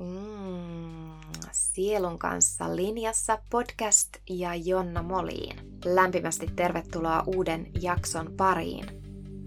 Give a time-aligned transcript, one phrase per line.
[0.00, 1.10] Mm,
[1.52, 5.56] Sielun kanssa linjassa podcast ja Jonna Moliin.
[5.84, 8.84] Lämpimästi tervetuloa uuden jakson pariin.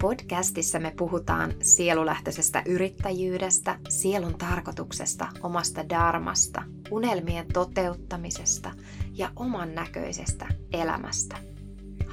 [0.02, 8.72] Podcastissa me puhutaan sielulähtöisestä yrittäjyydestä, sielun tarkoituksesta, omasta darmasta, unelmien toteuttamisesta
[9.12, 11.38] ja oman näköisestä elämästä–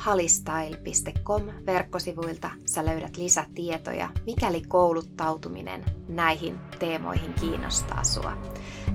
[0.00, 8.32] halistyle.com verkkosivuilta sä löydät lisätietoja, mikäli kouluttautuminen näihin teemoihin kiinnostaa sua.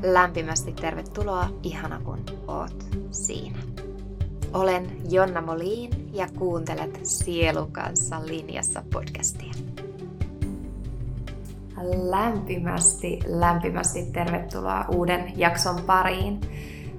[0.03, 3.59] Lämpimästi tervetuloa, ihana kun oot siinä.
[4.53, 9.53] Olen Jonna Molin ja kuuntelet Sielun kanssa linjassa podcastia.
[12.09, 16.41] Lämpimästi, lämpimästi tervetuloa uuden jakson pariin.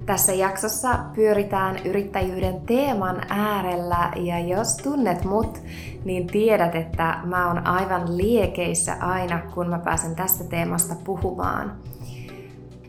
[0.06, 5.62] Tässä jaksossa pyöritään yrittäjyyden teeman äärellä ja jos tunnet mut,
[6.04, 11.72] niin tiedät, että mä oon aivan liekeissä aina, kun mä pääsen tästä teemasta puhumaan.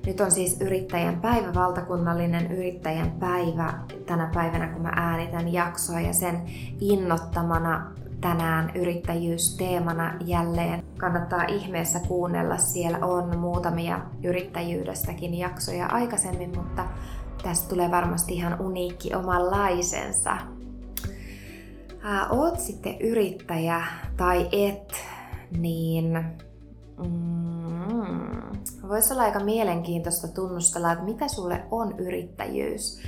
[0.05, 3.73] Nyt on siis yrittäjän päivä, valtakunnallinen yrittäjän päivä
[4.05, 6.41] tänä päivänä, kun mä äänitän jaksoa ja sen
[6.81, 10.83] innottamana tänään yrittäjyysteemana jälleen.
[10.97, 16.85] Kannattaa ihmeessä kuunnella, siellä on muutamia yrittäjyydestäkin jaksoja aikaisemmin, mutta
[17.43, 20.37] tästä tulee varmasti ihan uniikki omanlaisensa.
[22.29, 23.83] Oot sitten yrittäjä
[24.17, 24.93] tai et,
[25.57, 26.25] niin
[26.97, 33.01] mm, voisi olla aika mielenkiintoista tunnustella, että mitä sulle on yrittäjyys.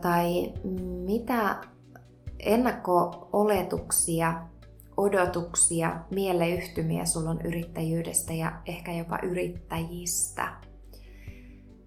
[0.00, 0.52] Tai
[1.06, 1.56] mitä
[2.42, 4.34] ennakko-oletuksia,
[4.96, 10.48] odotuksia, mieleyhtymiä sulla on yrittäjyydestä ja ehkä jopa yrittäjistä.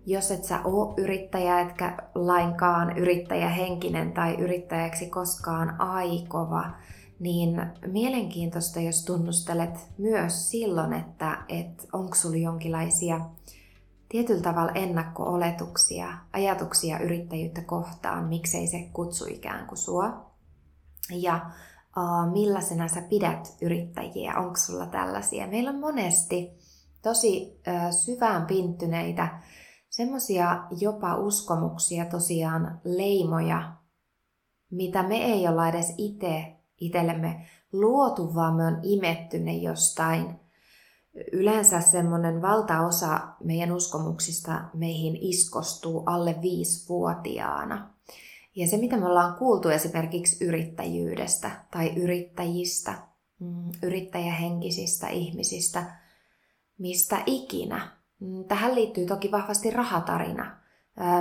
[0.05, 6.71] Jos et sä oo yrittäjä, etkä lainkaan yrittäjähenkinen tai yrittäjäksi koskaan aikova,
[7.19, 13.21] niin mielenkiintoista, jos tunnustelet myös silloin, että, että onko sulla jonkinlaisia
[14.09, 20.32] tietyllä tavalla ennakko-oletuksia, ajatuksia yrittäjyyttä kohtaan, miksei se kutsu ikään kuin sua
[21.11, 21.51] ja
[21.97, 25.47] uh, millaisena sä pidät yrittäjiä, onko sulla tällaisia.
[25.47, 26.51] Meillä on monesti
[27.01, 29.39] tosi uh, syvään pinttyneitä
[29.89, 33.73] semmoisia jopa uskomuksia, tosiaan leimoja,
[34.71, 40.39] mitä me ei olla edes itse itsellemme luotu, vaan me on imetty ne jostain.
[41.31, 47.92] Yleensä semmoinen valtaosa meidän uskomuksista meihin iskostuu alle viisivuotiaana.
[48.55, 52.93] Ja se, mitä me ollaan kuultu esimerkiksi yrittäjyydestä tai yrittäjistä,
[53.39, 55.83] mm, yrittäjähenkisistä ihmisistä,
[56.79, 57.87] mistä ikinä.
[58.19, 60.63] Mm, tähän liittyy toki vahvasti rahatarina.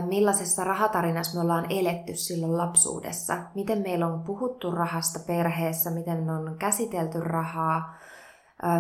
[0.08, 3.36] Millaisessa rahatarinassa me ollaan eletty silloin lapsuudessa?
[3.54, 5.90] Miten meillä on puhuttu rahasta perheessä?
[5.90, 7.94] Miten on käsitelty rahaa?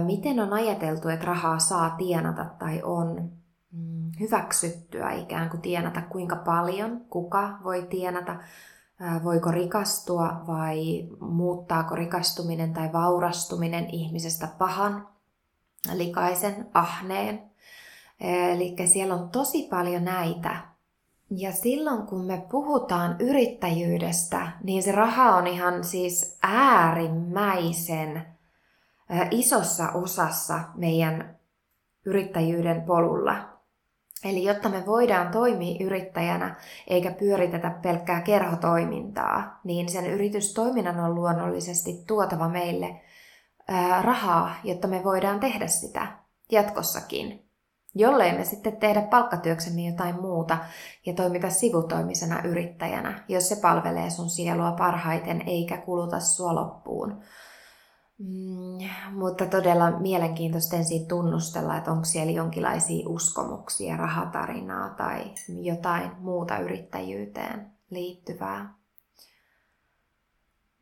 [0.06, 3.32] Miten on ajateltu, että rahaa saa tienata tai on
[4.20, 8.36] hyväksyttyä ikään kuin tienata, kuinka paljon, kuka voi tienata,
[9.24, 15.08] voiko rikastua vai muuttaako rikastuminen tai vaurastuminen ihmisestä pahan,
[15.92, 17.42] likaisen, ahneen.
[18.20, 20.56] Eli siellä on tosi paljon näitä.
[21.30, 28.26] Ja silloin kun me puhutaan yrittäjyydestä, niin se raha on ihan siis äärimmäisen
[29.30, 31.36] isossa osassa meidän
[32.04, 33.51] yrittäjyyden polulla.
[34.24, 36.54] Eli jotta me voidaan toimia yrittäjänä
[36.86, 43.00] eikä pyöritetä pelkkää kerhotoimintaa, niin sen yritystoiminnan on luonnollisesti tuotava meille
[44.00, 46.06] rahaa, jotta me voidaan tehdä sitä
[46.52, 47.48] jatkossakin.
[47.94, 50.58] Jollei me sitten tehdä palkkatyöksemme jotain muuta
[51.06, 57.22] ja toimita sivutoimisena yrittäjänä, jos se palvelee sun sielua parhaiten eikä kuluta sua loppuun.
[58.22, 66.58] Mm, mutta todella mielenkiintoista ensin tunnustella, että onko siellä jonkinlaisia uskomuksia, rahatarinaa tai jotain muuta
[66.58, 68.74] yrittäjyyteen liittyvää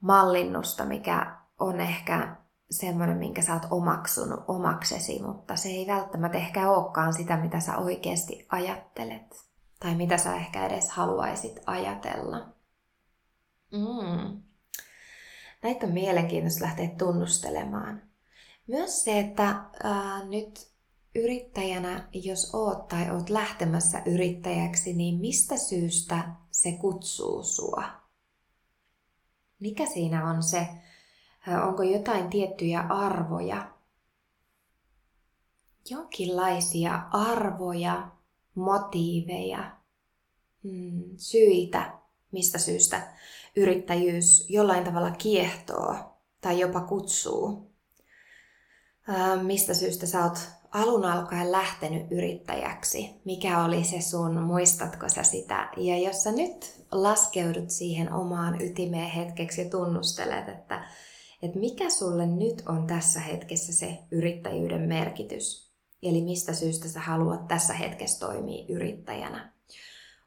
[0.01, 2.37] mallinnusta, mikä on ehkä
[2.71, 7.77] semmoinen, minkä sä oot omaksunut omaksesi, mutta se ei välttämättä ehkä olekaan sitä, mitä sä
[7.77, 9.51] oikeasti ajattelet.
[9.81, 12.49] Tai mitä sä ehkä edes haluaisit ajatella.
[13.73, 14.43] Mm.
[15.63, 18.03] Näitä on mielenkiintoista lähteä tunnustelemaan.
[18.67, 20.71] Myös se, että ää, nyt
[21.15, 27.83] yrittäjänä, jos oot tai oot lähtemässä yrittäjäksi, niin mistä syystä se kutsuu sua?
[29.61, 30.69] Mikä siinä on se?
[31.69, 33.71] Onko jotain tiettyjä arvoja?
[35.91, 38.11] Jonkinlaisia arvoja,
[38.55, 39.77] motiiveja,
[40.63, 41.99] mm, syitä,
[42.33, 43.13] mistä syystä
[43.57, 45.95] yrittäjyys jollain tavalla kiehtoo
[46.41, 47.71] tai jopa kutsuu.
[49.43, 50.39] Mistä syystä sä oot
[50.73, 53.11] alun alkaen lähtenyt yrittäjäksi?
[53.25, 55.69] Mikä oli se sun, muistatko sä sitä?
[55.77, 60.89] Ja jos sä nyt laskeudut siihen omaan ytimeen hetkeksi ja tunnustelet, että,
[61.43, 65.71] että mikä sulle nyt on tässä hetkessä se yrittäjyyden merkitys?
[66.03, 69.60] Eli mistä syystä sä haluat tässä hetkessä toimia yrittäjänä?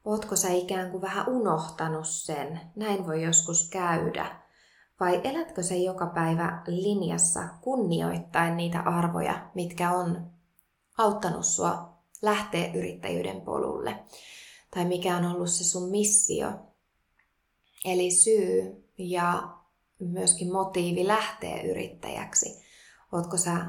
[0.06, 2.62] Ootko sä ikään kuin vähän unohtanut sen?
[2.76, 4.44] Näin voi joskus käydä.
[5.00, 10.32] Vai elätkö se joka päivä linjassa kunnioittain niitä arvoja, mitkä on
[10.98, 14.04] auttanut sua lähteä yrittäjyyden polulle?
[14.72, 16.52] Tai mikä on ollut se sun missio?
[17.86, 19.58] Eli syy ja
[20.00, 22.64] myöskin motiivi lähteä yrittäjäksi.
[23.12, 23.66] Ootko sä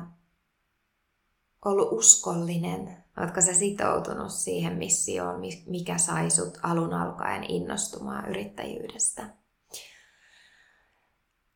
[1.65, 3.04] ollut uskollinen?
[3.19, 9.31] Oletko sä sitoutunut siihen missioon, mikä sai sut alun alkaen innostumaan yrittäjyydestä?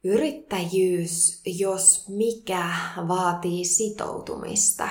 [0.05, 2.72] Yrittäjyys, jos mikä,
[3.08, 4.88] vaatii sitoutumista.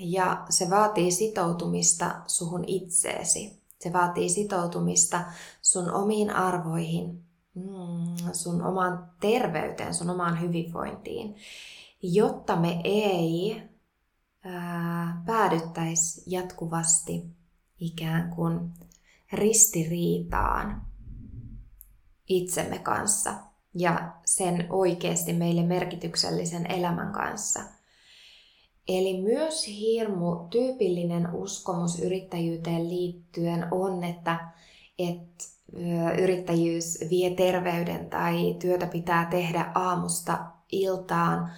[0.00, 3.62] Ja se vaatii sitoutumista suhun itseesi.
[3.80, 5.20] Se vaatii sitoutumista
[5.62, 7.24] sun omiin arvoihin,
[7.54, 11.36] mm, sun omaan terveyteen, sun omaan hyvinvointiin,
[12.02, 13.62] jotta me ei
[15.26, 17.26] päädyttäisi jatkuvasti
[17.80, 18.70] ikään kuin
[19.32, 20.82] ristiriitaan
[22.28, 23.34] itsemme kanssa
[23.74, 27.60] ja sen oikeasti meille merkityksellisen elämän kanssa.
[28.88, 34.48] Eli myös hirmu tyypillinen uskomus yrittäjyyteen liittyen on, että,
[34.98, 35.44] että
[36.18, 41.52] yrittäjyys vie terveyden tai työtä pitää tehdä aamusta iltaan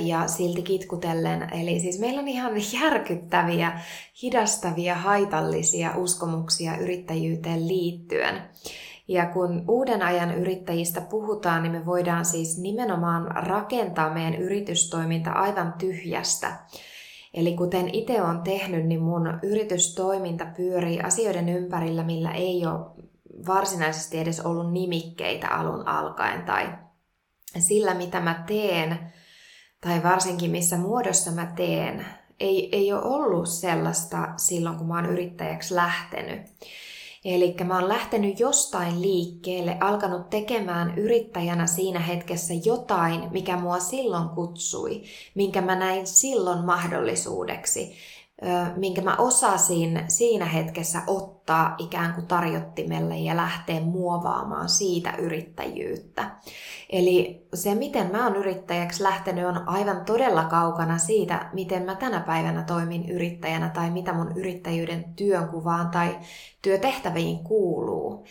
[0.00, 1.48] ja silti kitkutellen.
[1.52, 3.80] Eli siis meillä on ihan järkyttäviä,
[4.22, 8.42] hidastavia, haitallisia uskomuksia yrittäjyyteen liittyen.
[9.08, 15.74] Ja kun uuden ajan yrittäjistä puhutaan, niin me voidaan siis nimenomaan rakentaa meidän yritystoiminta aivan
[15.78, 16.56] tyhjästä.
[17.34, 23.06] Eli kuten itse olen tehnyt, niin mun yritystoiminta pyörii asioiden ympärillä, millä ei ole
[23.46, 26.68] varsinaisesti edes ollut nimikkeitä alun alkaen tai
[27.58, 29.12] sillä, mitä mä teen,
[29.86, 32.06] tai varsinkin missä muodossa mä teen,
[32.40, 36.42] ei, ei ole ollut sellaista silloin, kun mä oon yrittäjäksi lähtenyt.
[37.24, 44.28] Eli mä oon lähtenyt jostain liikkeelle, alkanut tekemään yrittäjänä siinä hetkessä jotain, mikä mua silloin
[44.28, 45.02] kutsui,
[45.34, 47.94] minkä mä näin silloin mahdollisuudeksi
[48.76, 56.30] minkä mä osasin siinä hetkessä ottaa ikään kuin tarjottimelle ja lähteä muovaamaan siitä yrittäjyyttä.
[56.90, 62.20] Eli se, miten mä oon yrittäjäksi lähtenyt, on aivan todella kaukana siitä, miten mä tänä
[62.20, 66.18] päivänä toimin yrittäjänä tai mitä mun yrittäjyyden työnkuvaan tai
[66.62, 68.24] työtehtäviin kuuluu.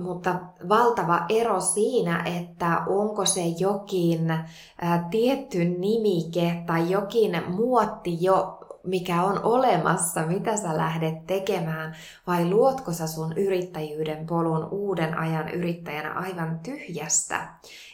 [0.00, 4.44] Mutta valtava ero siinä, että onko se jokin ä,
[5.10, 11.94] tietty nimike tai jokin muotti jo mikä on olemassa, mitä sä lähdet tekemään,
[12.26, 17.48] vai luotko sä sun yrittäjyyden polun uuden ajan yrittäjänä aivan tyhjästä?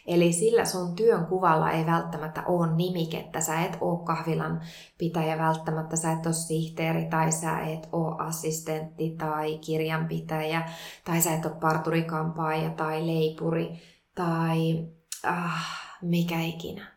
[0.07, 4.61] Eli sillä sun työn kuvalla ei välttämättä ole nimikettä, sä et ole kahvilan
[4.97, 10.69] pitäjä välttämättä, sä et ole sihteeri tai sä et ole assistentti tai kirjanpitäjä
[11.05, 13.81] tai sä et ole parturikampaaja tai leipuri
[14.15, 14.87] tai
[15.23, 16.87] ah, mikä ikinä.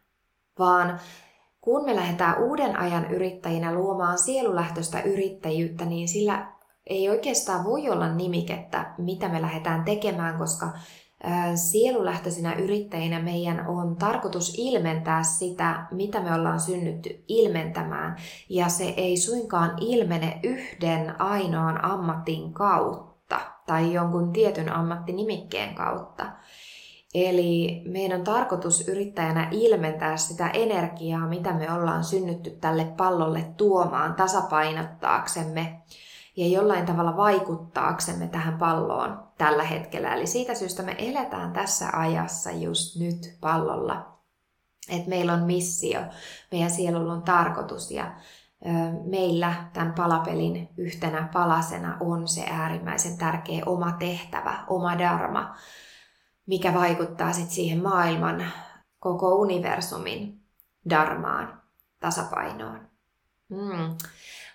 [0.59, 1.01] Vaan
[1.65, 6.47] kun me lähdetään uuden ajan yrittäjinä luomaan sielulähtöistä yrittäjyyttä, niin sillä
[6.87, 10.69] ei oikeastaan voi olla nimikettä, mitä me lähdetään tekemään, koska
[11.55, 18.17] sielulähtöisinä yrittäjinä meidän on tarkoitus ilmentää sitä, mitä me ollaan synnytty ilmentämään.
[18.49, 26.27] Ja se ei suinkaan ilmene yhden ainoan ammatin kautta tai jonkun tietyn ammattinimikkeen kautta.
[27.15, 35.83] Eli meidän tarkoitus yrittäjänä ilmentää sitä energiaa, mitä me ollaan synnytty tälle pallolle tuomaan tasapainottaaksemme
[36.37, 40.15] ja jollain tavalla vaikuttaaksemme tähän palloon tällä hetkellä.
[40.15, 44.15] Eli siitä syystä me eletään tässä ajassa just nyt pallolla.
[44.89, 46.01] Että meillä on missio,
[46.53, 48.15] meidän sielulla on tarkoitus ja
[49.05, 55.55] meillä tämän palapelin yhtenä palasena on se äärimmäisen tärkeä oma tehtävä, oma dharma,
[56.47, 58.45] mikä vaikuttaa sitten siihen maailman,
[58.99, 60.41] koko universumin
[60.91, 61.63] darmaan,
[62.01, 62.81] tasapainoon.
[63.49, 63.97] Mm.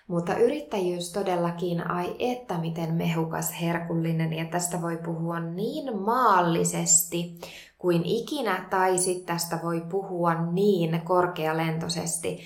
[0.08, 7.40] Mutta yrittäjyys todellakin, ai että miten mehukas, herkullinen, ja tästä voi puhua niin maallisesti
[7.78, 12.40] kuin ikinä, tai sitten tästä voi puhua niin korkealentoisesti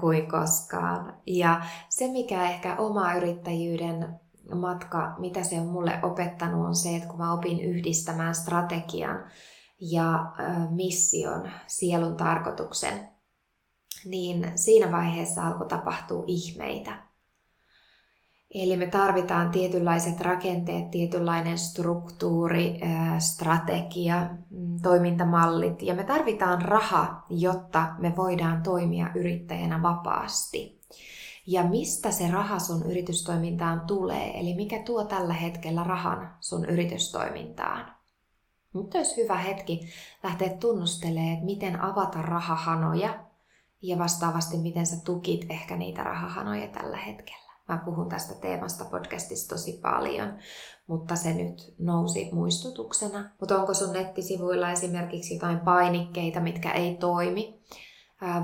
[0.00, 1.20] kuin koskaan.
[1.26, 4.20] Ja se, mikä ehkä oma yrittäjyyden
[4.54, 9.24] matka, mitä se on mulle opettanut, on se, että kun mä opin yhdistämään strategian
[9.80, 10.32] ja
[10.70, 13.08] mission, sielun tarkoituksen,
[14.04, 17.04] niin siinä vaiheessa alkoi tapahtua ihmeitä.
[18.54, 22.80] Eli me tarvitaan tietynlaiset rakenteet, tietynlainen struktuuri,
[23.18, 30.80] strategia, mm, toimintamallit ja me tarvitaan raha, jotta me voidaan toimia yrittäjänä vapaasti.
[31.46, 37.94] Ja mistä se raha sun yritystoimintaan tulee, eli mikä tuo tällä hetkellä rahan sun yritystoimintaan.
[38.74, 39.80] Nyt olisi hyvä hetki
[40.22, 43.24] lähteä tunnustelemaan, että miten avata rahahanoja
[43.82, 47.52] ja vastaavasti miten sä tukit ehkä niitä rahahanoja tällä hetkellä.
[47.68, 50.38] Mä puhun tästä teemasta podcastissa tosi paljon,
[50.86, 53.30] mutta se nyt nousi muistutuksena.
[53.40, 57.60] Mutta onko sun nettisivuilla esimerkiksi jotain painikkeita, mitkä ei toimi?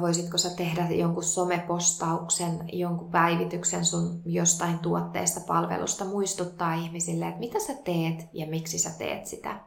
[0.01, 7.61] Voisitko sä tehdä jonkun somepostauksen, jonkun päivityksen sun jostain tuotteesta, palvelusta, muistuttaa ihmisille, että mitä
[7.61, 9.61] sä teet ja miksi sä teet sitä.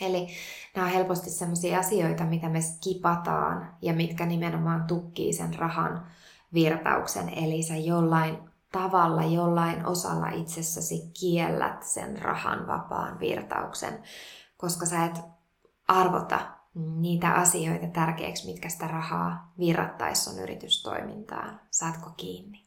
[0.00, 0.28] Eli
[0.74, 6.06] nämä on helposti sellaisia asioita, mitä me skipataan ja mitkä nimenomaan tukkii sen rahan
[6.54, 7.28] virtauksen.
[7.28, 8.38] Eli sä jollain
[8.72, 14.02] tavalla, jollain osalla itsessäsi kiellät sen rahan vapaan virtauksen,
[14.56, 15.20] koska sä et
[15.88, 21.60] arvota niitä asioita tärkeäksi, mitkä sitä rahaa virrattaisi sun yritystoimintaan.
[21.70, 22.66] Saatko kiinni?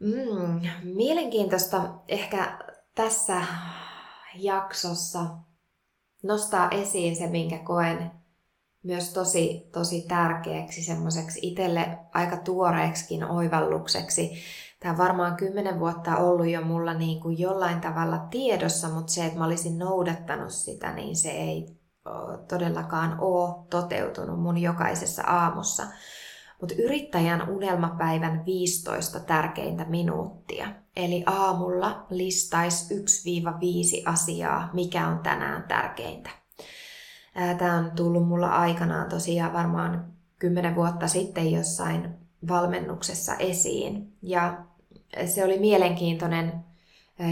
[0.00, 2.58] Mm, mielenkiintoista ehkä
[2.94, 3.42] tässä
[4.34, 5.26] jaksossa
[6.22, 8.10] nostaa esiin se, minkä koen
[8.82, 14.30] myös tosi, tosi tärkeäksi semmoiseksi itselle aika tuoreeksikin oivallukseksi.
[14.80, 19.26] Tämä on varmaan kymmenen vuotta ollut jo mulla niin kuin jollain tavalla tiedossa, mutta se,
[19.26, 21.76] että mä olisin noudattanut sitä, niin se ei
[22.48, 25.86] todellakaan ole toteutunut mun jokaisessa aamussa.
[26.60, 30.68] Mutta yrittäjän unelmapäivän 15 tärkeintä minuuttia.
[30.96, 36.30] Eli aamulla listais 1-5 asiaa, mikä on tänään tärkeintä.
[37.58, 42.14] Tämä on tullut mulla aikanaan tosiaan varmaan 10 vuotta sitten jossain
[42.48, 44.12] valmennuksessa esiin.
[44.22, 44.64] Ja
[45.26, 46.65] se oli mielenkiintoinen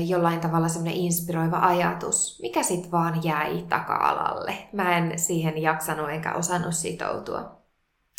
[0.07, 4.55] jollain tavalla semmoinen inspiroiva ajatus, mikä sitten vaan jäi taka-alalle.
[4.73, 7.65] Mä en siihen jaksanut enkä osannut sitoutua.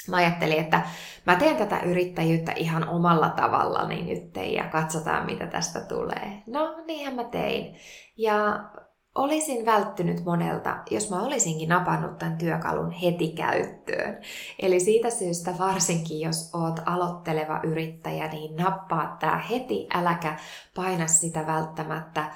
[0.07, 0.81] Mä ajattelin, että
[1.25, 6.43] mä teen tätä yrittäjyyttä ihan omalla tavallani nyt ja katsotaan mitä tästä tulee.
[6.47, 7.75] No niinhän mä tein.
[8.17, 8.69] Ja
[9.15, 14.17] olisin välttynyt monelta, jos mä olisinkin napannut tämän työkalun heti käyttöön.
[14.59, 20.37] Eli siitä syystä varsinkin, jos oot aloitteleva yrittäjä, niin nappaa tää heti, äläkä
[20.75, 22.31] paina sitä välttämättä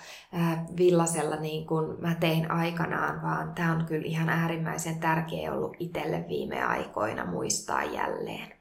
[0.77, 6.25] villasella niin kuin mä tein aikanaan, vaan tämä on kyllä ihan äärimmäisen tärkeä ollut itselle
[6.27, 8.58] viime aikoina muistaa jälleen.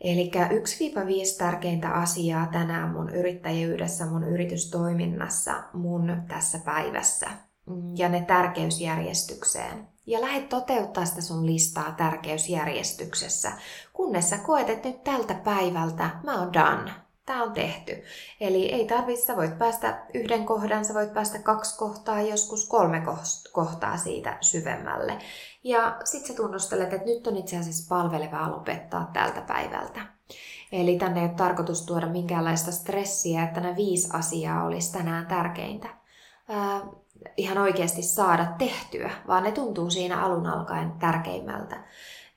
[0.00, 7.30] Eli 1-5 tärkeintä asiaa tänään mun yrittäjyydessä, mun yritystoiminnassa, mun tässä päivässä
[7.96, 9.88] ja ne tärkeysjärjestykseen.
[10.06, 13.52] Ja lähde toteuttaa sitä sun listaa tärkeysjärjestyksessä,
[13.92, 16.90] kunnes sä koet, että nyt tältä päivältä mä oon done
[17.28, 18.02] tämä on tehty.
[18.40, 23.02] Eli ei tarvitse, sä voit päästä yhden kohdan, sä voit päästä kaksi kohtaa, joskus kolme
[23.52, 25.18] kohtaa siitä syvemmälle.
[25.64, 30.00] Ja sitten sä tunnustelet, että nyt on itse asiassa palvelevaa lopettaa tältä päivältä.
[30.72, 35.88] Eli tänne ei ole tarkoitus tuoda minkäänlaista stressiä, että nämä viisi asiaa olisi tänään tärkeintä.
[36.48, 36.80] Ää,
[37.36, 41.84] ihan oikeasti saada tehtyä, vaan ne tuntuu siinä alun alkaen tärkeimmältä.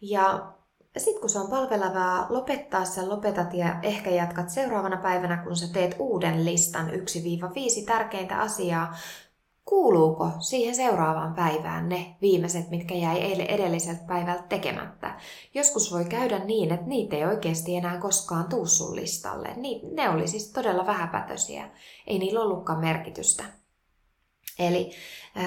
[0.01, 0.53] Ja
[0.97, 5.73] sitten kun se on palvelevaa, lopettaa sen lopetat ja ehkä jatkat seuraavana päivänä, kun sä
[5.73, 6.93] teet uuden listan 1-5
[7.85, 8.95] tärkeintä asiaa,
[9.71, 15.19] kuuluuko siihen seuraavaan päivään ne viimeiset, mitkä jäi edelliseltä päivältä tekemättä.
[15.53, 19.49] Joskus voi käydä niin, että niitä ei oikeasti enää koskaan tuu sun listalle.
[19.93, 21.69] Ne oli siis todella vähäpätöisiä.
[22.07, 23.43] Ei niillä ollutkaan merkitystä.
[24.59, 24.91] Eli
[25.35, 25.41] 1-3-1-5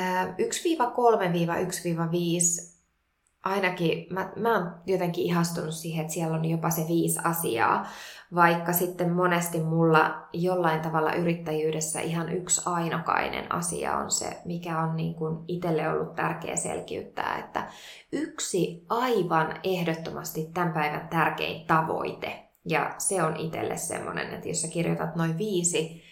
[3.44, 7.86] ainakin mä, mä oon jotenkin ihastunut siihen, että siellä on jopa se viisi asiaa,
[8.34, 14.96] vaikka sitten monesti mulla jollain tavalla yrittäjyydessä ihan yksi ainokainen asia on se, mikä on
[14.96, 17.66] niin kuin itselle ollut tärkeä selkiyttää, että
[18.12, 24.68] yksi aivan ehdottomasti tämän päivän tärkein tavoite, ja se on itselle semmoinen, että jos sä
[24.68, 26.02] kirjoitat noin viisi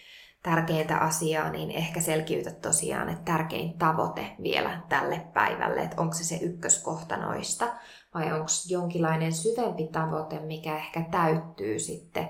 [0.43, 6.23] tärkeintä asiaa, niin ehkä selkiytä tosiaan, että tärkein tavoite vielä tälle päivälle, että onko se
[6.23, 7.67] se ykköskohta noista,
[8.13, 12.27] vai onko jonkinlainen syvempi tavoite, mikä ehkä täyttyy sitten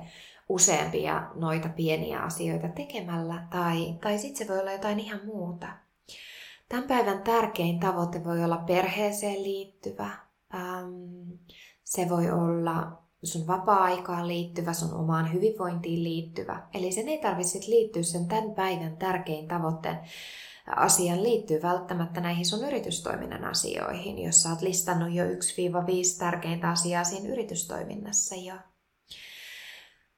[0.50, 5.68] useampia noita pieniä asioita tekemällä, tai, tai sitten se voi olla jotain ihan muuta.
[6.70, 10.10] Tämän päivän tärkein tavoite voi olla perheeseen liittyvä,
[11.84, 16.68] se voi olla sun vapaa-aikaan liittyvä, sun omaan hyvinvointiin liittyvä.
[16.74, 20.00] Eli sen ei tarvitse liittyä sen tämän päivän tärkein tavoitteen
[20.68, 25.30] asian liittyy välttämättä näihin sun yritystoiminnan asioihin, jos sä oot listannut jo 1-5
[26.20, 28.56] tärkeintä asiaa siinä yritystoiminnassa jo.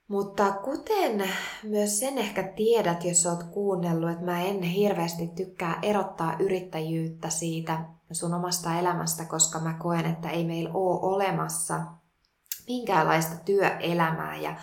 [0.08, 1.30] Mutta kuten
[1.64, 7.86] myös sen ehkä tiedät, jos oot kuunnellut, että mä en hirveästi tykkää erottaa yrittäjyyttä siitä
[8.12, 11.82] sun omasta elämästä, koska mä koen, että ei meillä ole olemassa
[12.68, 14.56] minkäänlaista työelämää ja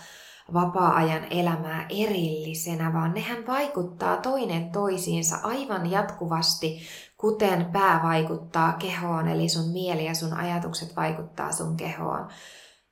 [0.54, 6.80] vapaa-ajan elämää erillisenä, vaan nehän vaikuttaa toinen toisiinsa aivan jatkuvasti,
[7.16, 12.28] kuten pää vaikuttaa kehoon, eli sun mieli ja sun ajatukset vaikuttaa sun kehoon.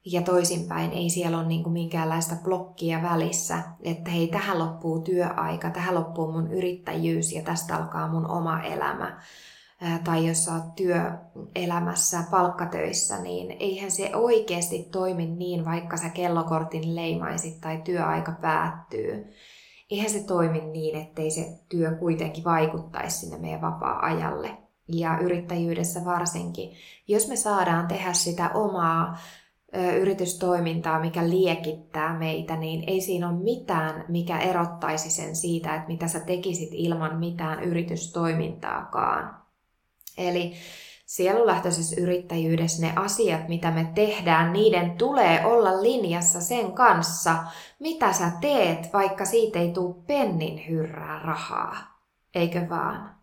[0.05, 5.95] Ja toisinpäin ei siellä ole niin minkäänlaista blokkia välissä, että hei, tähän loppuu työaika, tähän
[5.95, 9.21] loppuu mun yrittäjyys ja tästä alkaa mun oma elämä
[10.05, 16.97] tai jos sä oot työelämässä palkkatöissä, niin eihän se oikeasti toimi niin, vaikka sä kellokortin
[16.97, 19.27] leimaisit tai työaika päättyy.
[19.91, 24.57] Eihän se toimi niin, ettei se työ kuitenkin vaikuttaisi sinne meidän vapaa-ajalle.
[24.89, 26.77] Ja yrittäjyydessä varsinkin.
[27.09, 29.19] Jos me saadaan tehdä sitä omaa
[30.01, 36.09] yritystoimintaa, mikä liekittää meitä, niin ei siinä ole mitään, mikä erottaisi sen siitä, että mitä
[36.09, 39.40] sä tekisit ilman mitään yritystoimintaakaan.
[40.19, 40.55] Eli
[41.07, 47.37] sielulähtöisessä yrittäjyydessä ne asiat, mitä me tehdään, niiden tulee olla linjassa sen kanssa,
[47.79, 51.77] mitä sä teet, vaikka siitä ei tule pennin hyrrää rahaa.
[52.35, 53.20] Eikö vaan?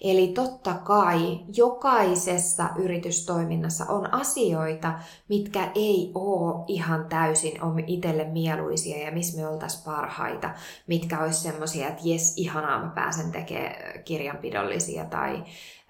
[0.00, 4.92] Eli totta kai jokaisessa yritystoiminnassa on asioita,
[5.28, 10.50] mitkä ei ole ihan täysin itselle mieluisia ja missä me oltaisiin parhaita,
[10.86, 15.44] mitkä olisi semmoisia, että jes, ihanaa, mä pääsen tekemään kirjanpidollisia tai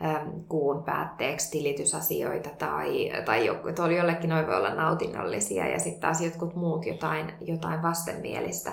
[0.04, 3.48] äm, kuun päätteeksi tilitysasioita tai, tai
[3.84, 8.72] oli jollekin noin voi olla nautinnollisia ja sitten taas jotkut muut jotain, jotain vastenmielistä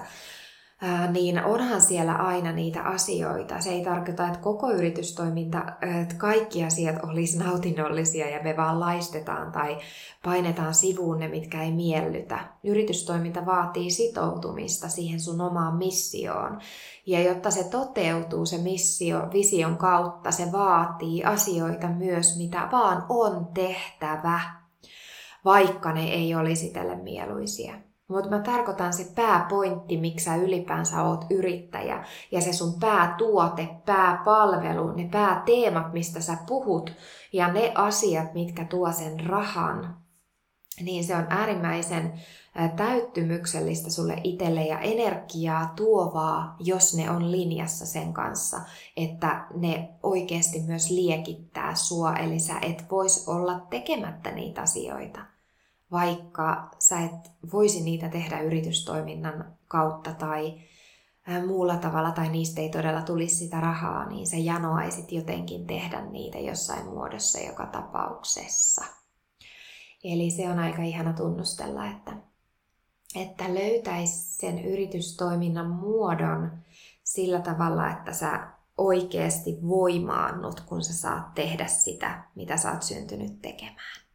[1.12, 3.62] niin onhan siellä aina niitä asioita.
[3.62, 5.63] Se ei tarkoita, että koko yritystoiminta,
[6.01, 9.77] että kaikki asiat olisi nautinnollisia ja me vaan laistetaan tai
[10.24, 12.39] painetaan sivuun ne, mitkä ei miellytä.
[12.63, 16.59] Yritystoiminta vaatii sitoutumista siihen sun omaan missioon.
[17.05, 23.48] Ja jotta se toteutuu, se missio vision kautta, se vaatii asioita myös, mitä vaan on
[23.53, 24.39] tehtävä,
[25.46, 27.88] vaikka ne ei olisi tälle mieluisia.
[28.09, 32.03] Mutta mä tarkoitan se pääpointti, miksi sä ylipäänsä oot yrittäjä.
[32.31, 36.93] Ja se sun päätuote, pääpalvelu, ne pääteemat, mistä sä puhut.
[37.33, 39.98] Ja ne asiat, mitkä tuo sen rahan.
[40.81, 42.13] Niin se on äärimmäisen
[42.75, 48.57] täyttymyksellistä sulle itselle ja energiaa tuovaa, jos ne on linjassa sen kanssa,
[48.98, 55.38] että ne oikeasti myös liekittää sua, eli sä et vois olla tekemättä niitä asioita
[55.91, 60.61] vaikka sä et voisi niitä tehdä yritystoiminnan kautta tai
[61.47, 66.39] muulla tavalla tai niistä ei todella tulisi sitä rahaa, niin sä janoaisit jotenkin tehdä niitä
[66.39, 68.85] jossain muodossa joka tapauksessa.
[70.03, 72.11] Eli se on aika ihana tunnustella, että,
[73.15, 76.51] että löytäisi sen yritystoiminnan muodon
[77.03, 78.47] sillä tavalla, että sä
[78.77, 84.08] oikeasti voimaannut, kun sä saat tehdä sitä, mitä sä oot syntynyt tekemään.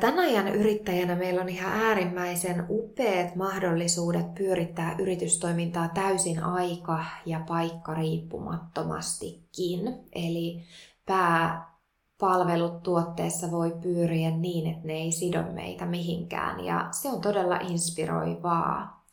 [0.00, 7.94] Tämän ajan yrittäjänä meillä on ihan äärimmäisen upeat mahdollisuudet pyörittää yritystoimintaa täysin aika- ja paikka
[7.94, 9.80] riippumattomastikin.
[10.14, 10.62] Eli
[11.06, 17.56] pääpalvelut tuotteessa voi pyöriä niin, että ne ei sido meitä mihinkään ja se on todella
[17.56, 19.04] inspiroivaa.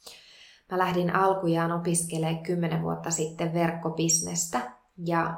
[0.72, 5.38] Mä lähdin alkujaan opiskelemaan 10 vuotta sitten verkkobisnestä ja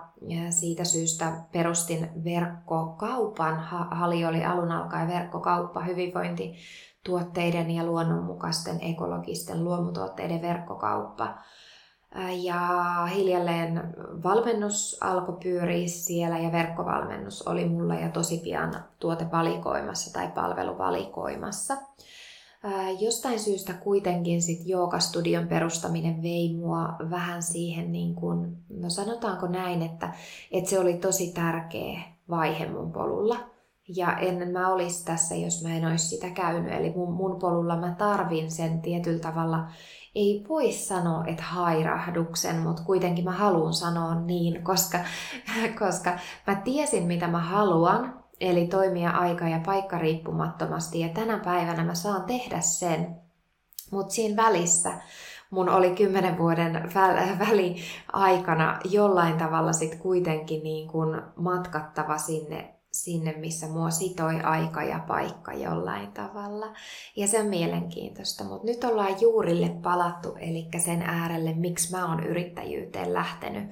[0.49, 3.59] siitä syystä perustin verkkokaupan.
[3.91, 11.37] Hali oli alun alkaen verkkokauppa, hyvinvointituotteiden ja luonnonmukaisten ekologisten luomutuotteiden verkkokauppa.
[12.41, 12.59] Ja
[13.15, 21.77] hiljalleen valmennus alkoi pyöriä siellä ja verkkovalmennus oli mulla ja tosi pian tuotevalikoimassa tai palveluvalikoimassa.
[22.99, 29.81] Jostain syystä kuitenkin sit joogastudion perustaminen vei mua vähän siihen, niin kun, no sanotaanko näin,
[29.81, 30.13] että,
[30.51, 33.39] että se oli tosi tärkeä vaihe mun polulla.
[33.87, 36.73] Ja ennen mä olisi tässä, jos mä en olisi sitä käynyt.
[36.73, 39.67] Eli mun, mun polulla mä tarvin sen tietyllä tavalla,
[40.15, 44.99] ei voi sanoa, että hairahduksen, mutta kuitenkin mä haluan sanoa niin, koska,
[45.79, 50.99] koska mä tiesin, mitä mä haluan, eli toimia aika- ja paikka riippumattomasti.
[50.99, 53.15] Ja tänä päivänä mä saan tehdä sen.
[53.91, 54.93] Mutta siinä välissä
[55.49, 56.91] mun oli kymmenen vuoden
[57.39, 57.75] väli
[58.13, 64.99] aikana jollain tavalla sit kuitenkin niin kun matkattava sinne sinne, missä mua sitoi aika ja
[65.07, 66.73] paikka jollain tavalla.
[67.15, 72.23] Ja se on mielenkiintoista, mutta nyt ollaan juurille palattu, eli sen äärelle, miksi mä oon
[72.23, 73.69] yrittäjyyteen lähtenyt.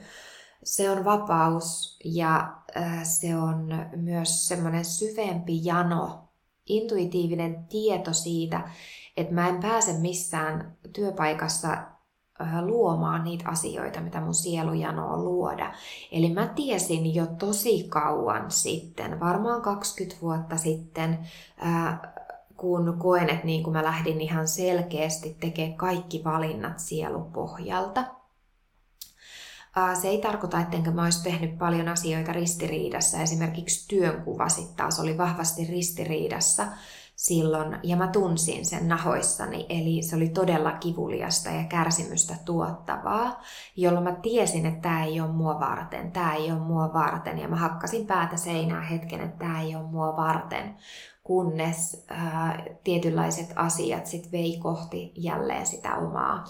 [0.64, 6.30] Se on vapaus ja äh, se on myös semmoinen syvempi jano,
[6.66, 8.70] intuitiivinen tieto siitä,
[9.18, 11.78] että mä en pääse missään työpaikassa
[12.62, 15.74] luomaan niitä asioita, mitä mun sielu janoo luoda.
[16.12, 21.20] Eli mä tiesin jo tosi kauan sitten, varmaan 20 vuotta sitten,
[22.58, 28.23] kun koen, että niin kun mä lähdin ihan selkeästi tekemään kaikki valinnat sielupohjalta.
[30.02, 33.18] Se ei tarkoita, ettenkö mä olisi tehnyt paljon asioita ristiriidassa.
[33.18, 36.68] Esimerkiksi työnkuva sitten taas oli vahvasti ristiriidassa
[37.16, 43.42] silloin, ja mä tunsin sen nahoissani, eli se oli todella kivuliasta ja kärsimystä tuottavaa,
[43.76, 47.48] jolloin mä tiesin, että tämä ei ole mua varten, tämä ei ole mua varten, ja
[47.48, 50.76] mä hakkasin päätä seinää hetken, että tämä ei ole mua varten,
[51.24, 56.44] kunnes ää, tietynlaiset asiat sit vei kohti jälleen sitä omaa.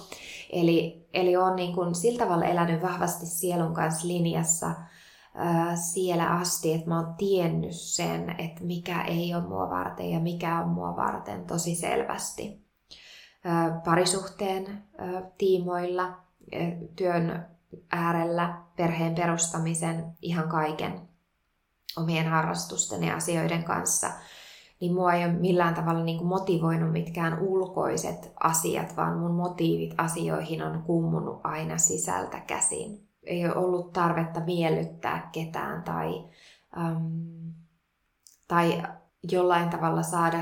[0.52, 4.72] Eli, eli on niin kun sillä tavalla elänyt vahvasti sielun kanssa linjassa,
[5.76, 10.60] siellä asti, että mä oon tiennyt sen, että mikä ei ole mua varten ja mikä
[10.60, 12.66] on mua varten tosi selvästi.
[13.86, 14.84] Parisuhteen
[15.38, 16.18] tiimoilla,
[16.96, 17.48] työn
[17.92, 21.02] äärellä, perheen perustamisen, ihan kaiken
[21.98, 24.12] omien harrastusten ja asioiden kanssa,
[24.84, 29.94] niin mua ei ole millään tavalla niin kuin motivoinut mitkään ulkoiset asiat, vaan mun motiivit
[29.98, 33.08] asioihin on kummunut aina sisältä käsin.
[33.24, 36.26] Ei ole ollut tarvetta miellyttää ketään tai,
[36.78, 37.54] äm,
[38.48, 38.84] tai
[39.32, 40.42] jollain tavalla saada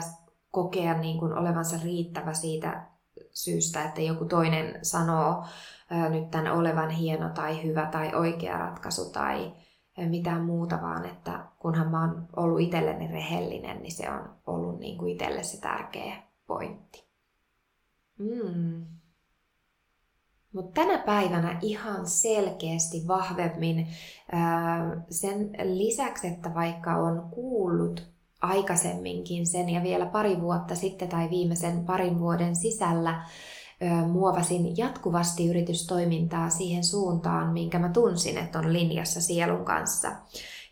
[0.51, 2.87] kokea niin kuin olevansa riittävä siitä
[3.33, 5.45] syystä, että joku toinen sanoo
[5.89, 9.53] ää, nyt tämän olevan hieno tai hyvä tai oikea ratkaisu tai
[9.97, 14.97] mitään muuta, vaan että kunhan mä oon ollut itselleni rehellinen, niin se on ollut niin
[14.97, 17.07] kuin itselle se tärkeä pointti.
[18.19, 18.85] Mm.
[20.53, 23.87] Mutta tänä päivänä ihan selkeästi vahvemmin
[25.09, 31.85] sen lisäksi, että vaikka on kuullut aikaisemminkin sen ja vielä pari vuotta sitten tai viimeisen
[31.85, 33.25] parin vuoden sisällä
[34.07, 40.11] muovasin jatkuvasti yritystoimintaa siihen suuntaan, minkä mä tunsin, että on linjassa sielun kanssa.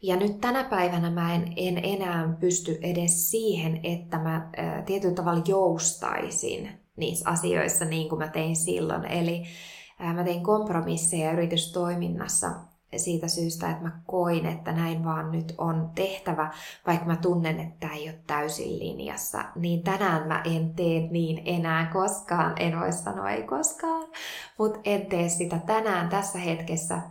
[0.01, 4.49] Ja nyt tänä päivänä mä en, en enää pysty edes siihen, että mä
[4.85, 9.05] tietyllä tavalla joustaisin niissä asioissa niin kuin mä tein silloin.
[9.05, 9.43] Eli
[9.99, 12.51] ää, mä tein kompromisseja yritystoiminnassa
[12.97, 16.51] siitä syystä, että mä koin, että näin vaan nyt on tehtävä,
[16.87, 21.41] vaikka mä tunnen, että tämä ei ole täysin linjassa, niin tänään mä en tee niin
[21.45, 24.07] enää koskaan, en voi sanoa ei koskaan,
[24.57, 27.01] mutta en tee sitä tänään tässä hetkessä.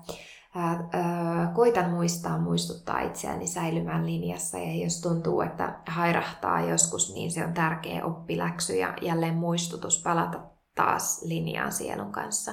[1.54, 7.52] Koitan muistaa, muistuttaa itseäni säilymään linjassa ja jos tuntuu, että hairahtaa joskus, niin se on
[7.52, 10.40] tärkeä oppiläksy ja jälleen muistutus palata
[10.74, 12.52] taas linjaan sielun kanssa.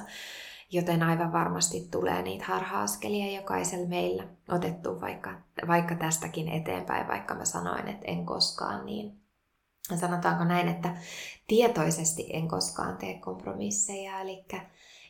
[0.72, 5.30] Joten aivan varmasti tulee niitä harha-askelia jokaisella meillä otettu vaikka,
[5.66, 9.20] vaikka tästäkin eteenpäin, vaikka mä sanoin, että en koskaan, niin
[9.94, 10.96] sanotaanko näin, että
[11.46, 14.20] tietoisesti en koskaan tee kompromisseja.
[14.20, 14.44] Eli,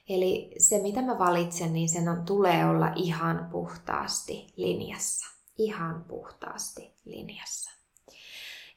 [0.09, 5.27] eli se, mitä mä valitsen, niin sen on, tulee olla ihan puhtaasti linjassa.
[5.59, 7.77] Ihan puhtaasti linjassa.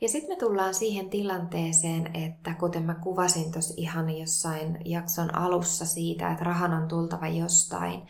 [0.02, 5.86] Ja sitten me tullaan siihen tilanteeseen, että kuten mä kuvasin tuossa ihan jossain jakson alussa
[5.86, 8.02] siitä, että rahan on tultava jostain,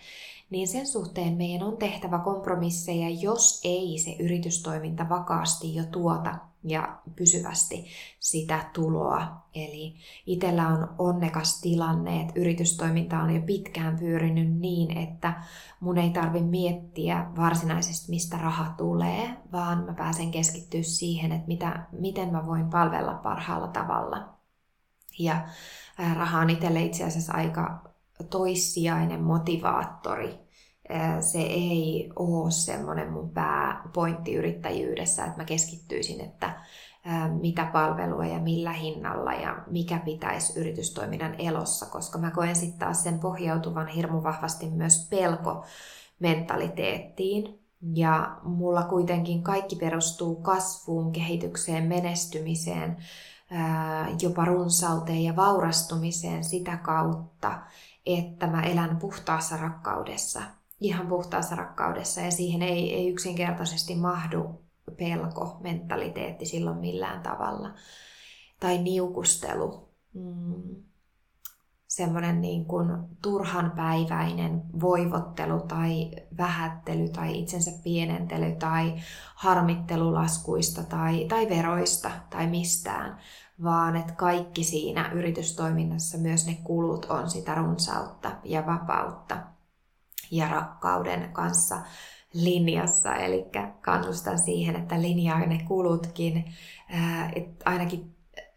[0.49, 6.99] niin sen suhteen meidän on tehtävä kompromisseja, jos ei se yritystoiminta vakaasti jo tuota ja
[7.15, 7.85] pysyvästi
[8.19, 9.49] sitä tuloa.
[9.55, 9.95] Eli
[10.25, 15.43] itsellä on onnekas tilanne, että yritystoiminta on jo pitkään pyörinyt niin, että
[15.79, 21.87] mun ei tarvi miettiä varsinaisesti, mistä raha tulee, vaan mä pääsen keskittyä siihen, että mitä,
[21.91, 24.29] miten mä voin palvella parhaalla tavalla.
[25.19, 25.47] Ja
[26.15, 27.89] raha on itselle itse asiassa aika
[28.29, 30.48] toissijainen motivaattori
[31.19, 36.61] se ei ole semmoinen mun pääpointti yrittäjyydessä, että mä keskittyisin, että
[37.41, 43.03] mitä palvelua ja millä hinnalla ja mikä pitäisi yritystoiminnan elossa, koska mä koen sitten taas
[43.03, 45.65] sen pohjautuvan hirmu vahvasti myös pelko
[46.19, 47.59] mentaliteettiin.
[47.93, 52.97] Ja mulla kuitenkin kaikki perustuu kasvuun, kehitykseen, menestymiseen,
[54.21, 57.61] jopa runsauteen ja vaurastumiseen sitä kautta,
[58.05, 60.41] että mä elän puhtaassa rakkaudessa
[60.79, 64.61] ihan puhtaassa rakkaudessa ja siihen ei, ei yksinkertaisesti mahdu
[64.97, 67.73] pelko, mentaliteetti silloin millään tavalla.
[68.59, 69.89] Tai niukustelu.
[70.13, 70.83] Mm.
[71.87, 72.87] semmoinen niin kuin
[73.21, 78.93] turhanpäiväinen voivottelu tai vähättely tai itsensä pienentely tai
[79.35, 83.17] harmittelu laskuista tai, tai veroista tai mistään,
[83.63, 89.37] vaan että kaikki siinä yritystoiminnassa, myös ne kulut on sitä runsautta ja vapautta
[90.31, 91.81] ja rakkauden kanssa
[92.33, 93.15] linjassa.
[93.15, 93.45] Eli
[93.81, 96.45] kannustan siihen, että linjaa ne kulutkin,
[97.35, 98.15] että ainakin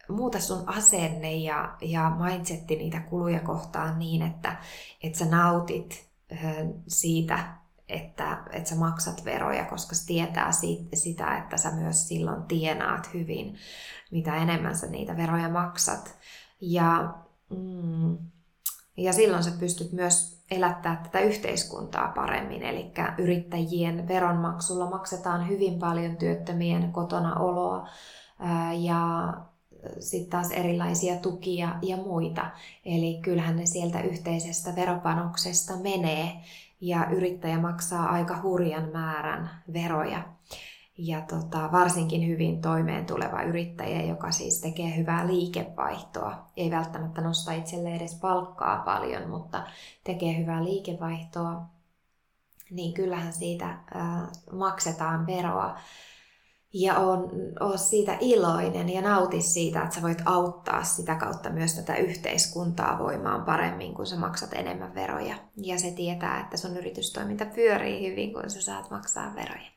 [0.08, 4.56] muuta sun asenne ja, ja mindsetti niitä kuluja kohtaan niin, että,
[5.02, 6.08] että sä nautit
[6.88, 12.42] siitä, että, että sä maksat veroja, koska se tietää siitä, sitä, että sä myös silloin
[12.42, 13.56] tienaat hyvin,
[14.10, 16.18] mitä enemmän sä niitä veroja maksat.
[16.60, 17.14] Ja,
[17.50, 18.18] mm,
[18.96, 22.62] ja silloin sä pystyt myös elättää tätä yhteiskuntaa paremmin.
[22.62, 27.88] Eli yrittäjien veronmaksulla maksetaan hyvin paljon työttömien kotona oloa
[28.78, 29.34] ja
[30.00, 32.50] sitten taas erilaisia tukia ja muita.
[32.84, 36.32] Eli kyllähän ne sieltä yhteisestä veropanoksesta menee
[36.80, 40.22] ja yrittäjä maksaa aika hurjan määrän veroja.
[40.98, 46.50] Ja tota, varsinkin hyvin toimeen tuleva yrittäjä, joka siis tekee hyvää liikevaihtoa.
[46.56, 49.66] Ei välttämättä nosta itselle edes palkkaa paljon, mutta
[50.04, 51.62] tekee hyvää liikevaihtoa,
[52.70, 55.78] niin kyllähän siitä ää, maksetaan veroa
[56.72, 61.74] ja on, on siitä iloinen ja nauti siitä, että sä voit auttaa sitä kautta myös
[61.74, 65.36] tätä yhteiskuntaa voimaan paremmin, kun sä maksat enemmän veroja.
[65.56, 69.70] Ja se tietää, että sun yritystoiminta pyörii hyvin, kun sä saat maksaa veroja.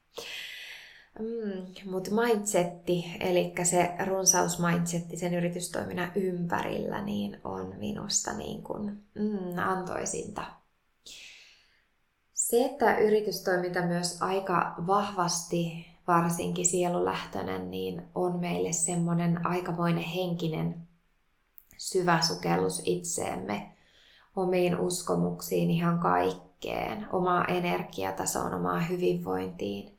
[1.20, 9.58] Mm, Mutta mindsetti, eli se runsausmindsetti sen yritystoiminnan ympärillä, niin on minusta niin kuin, mm,
[9.58, 10.44] antoisinta.
[12.34, 20.88] Se, että yritystoiminta myös aika vahvasti varsinkin sielulähtöinen, niin on meille semmoinen aikamoinen henkinen
[21.78, 23.72] syvä sukellus itseemme,
[24.36, 29.95] omiin uskomuksiin ihan kaikkeen, omaa energiatasoon, omaa hyvinvointiin,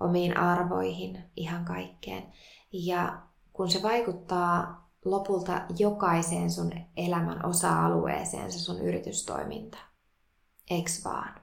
[0.00, 2.32] omiin arvoihin, ihan kaikkeen.
[2.72, 9.78] Ja kun se vaikuttaa lopulta jokaiseen sun elämän osa-alueeseen, se sun yritystoiminta.
[10.70, 11.40] Eiks vaan?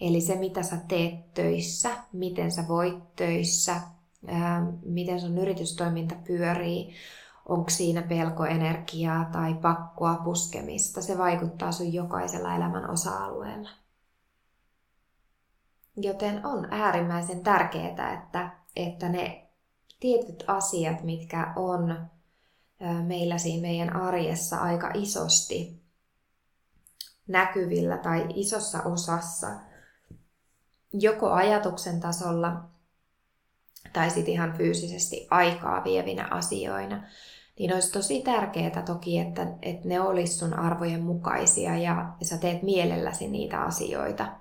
[0.00, 3.80] Eli se, mitä sä teet töissä, miten sä voit töissä,
[4.84, 6.94] miten sun yritystoiminta pyörii,
[7.48, 13.70] onko siinä pelkoenergiaa tai pakkoa puskemista, se vaikuttaa sun jokaisella elämän osa-alueella.
[15.96, 19.46] Joten on äärimmäisen tärkeää, että, että ne
[20.00, 22.06] tietyt asiat, mitkä on
[23.06, 25.84] meillä siinä meidän arjessa aika isosti
[27.28, 29.48] näkyvillä tai isossa osassa,
[30.92, 32.64] joko ajatuksen tasolla
[33.92, 37.02] tai sitten ihan fyysisesti aikaa vievinä asioina,
[37.58, 42.62] niin olisi tosi tärkeää toki, että, että ne olisi sun arvojen mukaisia ja, sä teet
[42.62, 44.32] mielelläsi niitä asioita.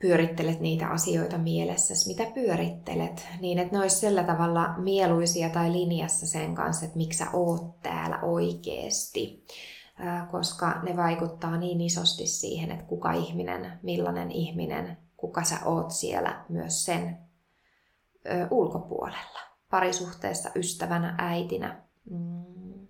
[0.00, 6.26] Pyörittelet niitä asioita mielessäsi, mitä pyörittelet, niin että ne olisi sillä tavalla mieluisia tai linjassa
[6.26, 9.44] sen kanssa, että miksi sä oot täällä oikeesti.
[10.30, 16.44] Koska ne vaikuttaa niin isosti siihen, että kuka ihminen, millainen ihminen kuka sä oot siellä
[16.48, 17.18] myös sen
[18.50, 19.40] ulkopuolella.
[19.70, 22.86] Parisuhteessa, ystävänä, äitinä, mm,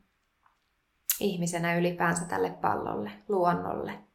[1.21, 4.06] ihmisenä ylipäänsä tälle pallolle, luonnolle.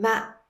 [0.00, 0.42] Mä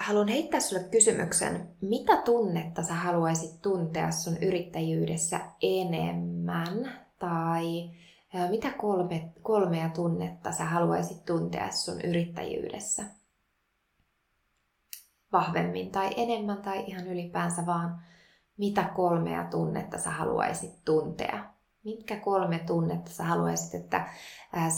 [0.00, 7.90] haluan heittää sulle kysymyksen, mitä tunnetta sä haluaisit tuntea sun yrittäjyydessä enemmän tai
[8.50, 13.04] mitä kolme, kolmea tunnetta sä haluaisit tuntea sun yrittäjyydessä?
[15.32, 18.02] vahvemmin tai enemmän tai ihan ylipäänsä vaan
[18.56, 21.55] mitä kolmea tunnetta sä haluaisit tuntea.
[21.86, 24.08] Mitkä kolme tunnetta sä haluaisit, että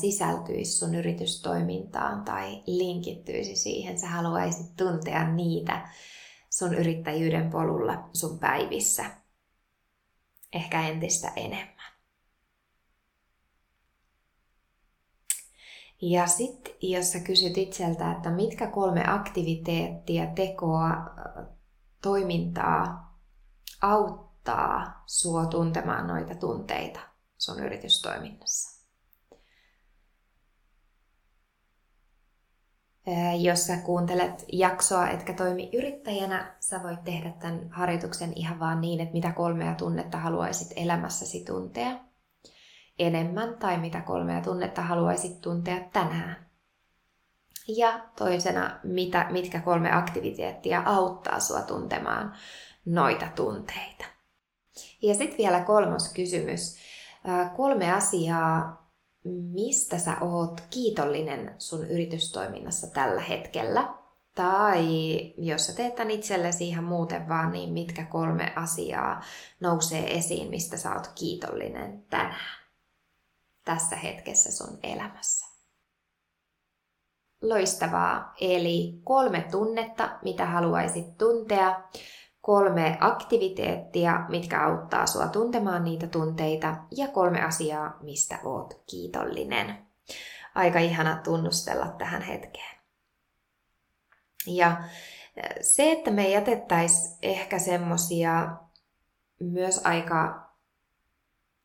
[0.00, 3.98] sisältyisi sun yritystoimintaan tai linkittyisi siihen.
[3.98, 5.88] Sä haluaisit tuntea niitä
[6.50, 9.04] sun yrittäjyyden polulla sun päivissä.
[10.52, 11.92] Ehkä entistä enemmän.
[16.02, 20.92] Ja sitten jos sä kysyt itseltä, että mitkä kolme aktiviteettia, tekoa,
[22.02, 23.08] toimintaa
[23.82, 24.27] auttaa
[25.06, 27.00] sua tuntemaan noita tunteita
[27.38, 28.78] sun yritystoiminnassa.
[33.40, 39.00] Jos sä kuuntelet jaksoa, etkä toimi yrittäjänä, sä voit tehdä tämän harjoituksen ihan vaan niin,
[39.00, 42.08] että mitä kolmea tunnetta haluaisit elämässäsi tuntea
[42.98, 46.48] enemmän tai mitä kolmea tunnetta haluaisit tuntea tänään.
[47.68, 52.34] Ja toisena, mitä, mitkä kolme aktiviteettia auttaa sua tuntemaan
[52.84, 54.04] noita tunteita.
[55.02, 56.76] Ja sitten vielä kolmas kysymys.
[57.56, 58.88] kolme asiaa,
[59.52, 63.94] mistä sä oot kiitollinen sun yritystoiminnassa tällä hetkellä.
[64.34, 64.84] Tai
[65.36, 69.22] jos sä teet tämän itsellesi ihan muuten vaan, niin mitkä kolme asiaa
[69.60, 72.58] nousee esiin, mistä sä oot kiitollinen tänään
[73.68, 75.46] tässä hetkessä sun elämässä.
[77.42, 78.34] Loistavaa.
[78.40, 81.82] Eli kolme tunnetta, mitä haluaisit tuntea,
[82.48, 89.86] kolme aktiviteettia, mitkä auttaa sua tuntemaan niitä tunteita ja kolme asiaa, mistä oot kiitollinen.
[90.54, 92.78] Aika ihana tunnustella tähän hetkeen.
[94.46, 94.82] Ja
[95.60, 98.56] se, että me jätettäisiin ehkä semmosia
[99.40, 100.50] myös aika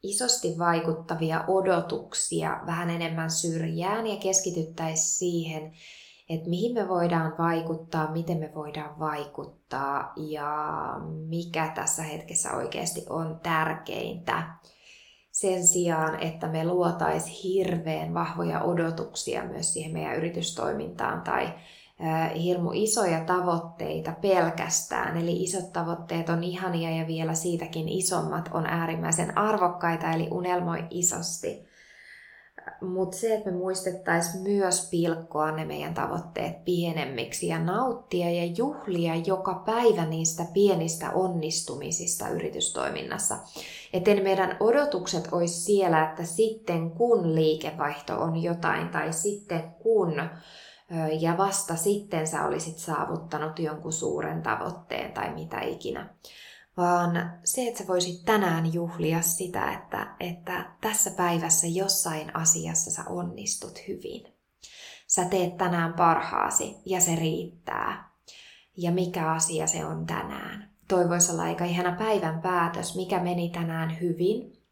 [0.03, 5.73] isosti vaikuttavia odotuksia vähän enemmän syrjään ja keskityttäisiin siihen,
[6.33, 10.77] että mihin me voidaan vaikuttaa, miten me voidaan vaikuttaa ja
[11.27, 14.43] mikä tässä hetkessä oikeasti on tärkeintä.
[15.31, 21.53] Sen sijaan, että me luotaisiin hirveän vahvoja odotuksia myös siihen meidän yritystoimintaan tai
[22.43, 25.17] hirmu isoja tavoitteita pelkästään.
[25.17, 31.72] Eli isot tavoitteet on ihania ja vielä siitäkin isommat on äärimmäisen arvokkaita, eli unelmoi isosti.
[32.81, 39.15] Mutta se, että me muistettaisiin myös pilkkoa ne meidän tavoitteet pienemmiksi ja nauttia ja juhlia
[39.15, 43.37] joka päivä niistä pienistä onnistumisista yritystoiminnassa.
[43.93, 50.13] Että meidän odotukset olisi siellä, että sitten kun liikevaihto on jotain tai sitten kun
[51.19, 56.09] ja vasta sitten sä olisit saavuttanut jonkun suuren tavoitteen tai mitä ikinä.
[56.77, 63.03] Vaan se, että sä voisit tänään juhlia sitä, että, että tässä päivässä jossain asiassa sä
[63.09, 64.33] onnistut hyvin.
[65.07, 68.13] Sä teet tänään parhaasi ja se riittää.
[68.77, 70.69] Ja mikä asia se on tänään.
[70.87, 74.63] Toi voisi olla aika ihana päivän päätös, mikä meni tänään hyvin,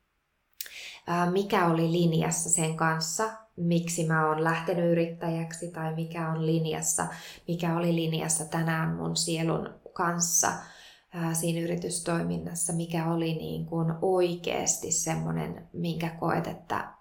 [1.31, 7.07] mikä oli linjassa sen kanssa, miksi mä oon lähtenyt yrittäjäksi tai mikä on linjassa,
[7.47, 10.51] mikä oli linjassa tänään mun sielun kanssa
[11.33, 16.93] siinä yritystoiminnassa, mikä oli niin kuin oikeasti semmoinen, minkä koet, että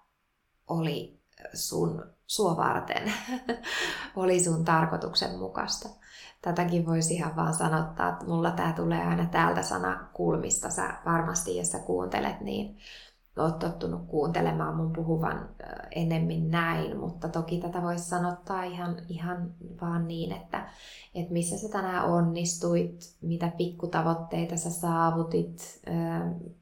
[0.67, 1.21] oli
[1.53, 3.13] sun sua varten,
[4.15, 5.89] oli sun tarkoituksen mukaista.
[6.41, 11.57] Tätäkin voisi ihan vaan sanottaa, että mulla tää tulee aina täältä sana kulmista, sä varmasti
[11.57, 12.77] jos sä kuuntelet, niin
[13.37, 15.49] oot tottunut kuuntelemaan mun puhuvan
[15.91, 20.69] enemmän näin, mutta toki tätä voisi sanottaa ihan, ihan vaan niin, että,
[21.15, 25.81] että missä sä tänään onnistuit, mitä pikkutavoitteita sä saavutit,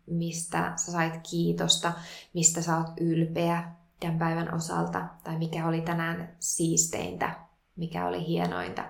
[0.06, 1.94] mistä sä sait kiitosta,
[2.34, 7.36] mistä sä oot ylpeä tämän päivän osalta, tai mikä oli tänään siisteintä,
[7.76, 8.84] mikä oli hienointa,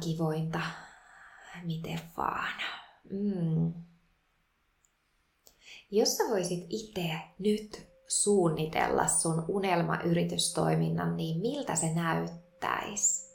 [0.00, 0.60] kivointa,
[1.64, 2.62] miten vaan.
[3.10, 3.85] Mm.
[5.90, 13.26] Jos sä voisit itse nyt suunnitella sun unelmayritystoiminnan, niin miltä se näyttäisi?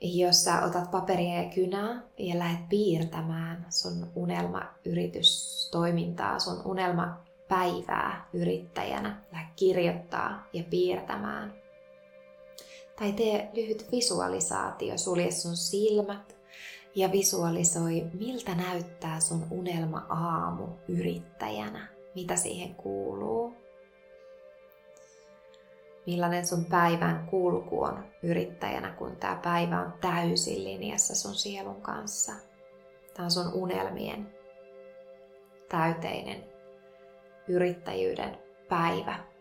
[0.00, 9.52] Jos sä otat paperia ja kynää ja lähdet piirtämään sun unelmayritystoimintaa, sun unelmapäivää yrittäjänä, lähde
[9.56, 11.54] kirjoittaa ja piirtämään.
[12.98, 16.35] Tai tee lyhyt visualisaatio, sulje sun silmät
[16.96, 23.54] ja visualisoi, miltä näyttää sun unelma-aamu yrittäjänä, mitä siihen kuuluu.
[26.06, 32.32] Millainen sun päivän kulku on yrittäjänä, kun tämä päivä on täysin linjassa sun sielun kanssa.
[33.14, 34.34] Tämä on sun unelmien
[35.68, 36.44] täyteinen
[37.48, 39.35] yrittäjyyden päivä.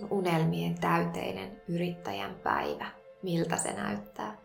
[0.00, 2.86] Sun unelmien täyteinen yrittäjän päivä,
[3.22, 4.38] miltä se näyttää,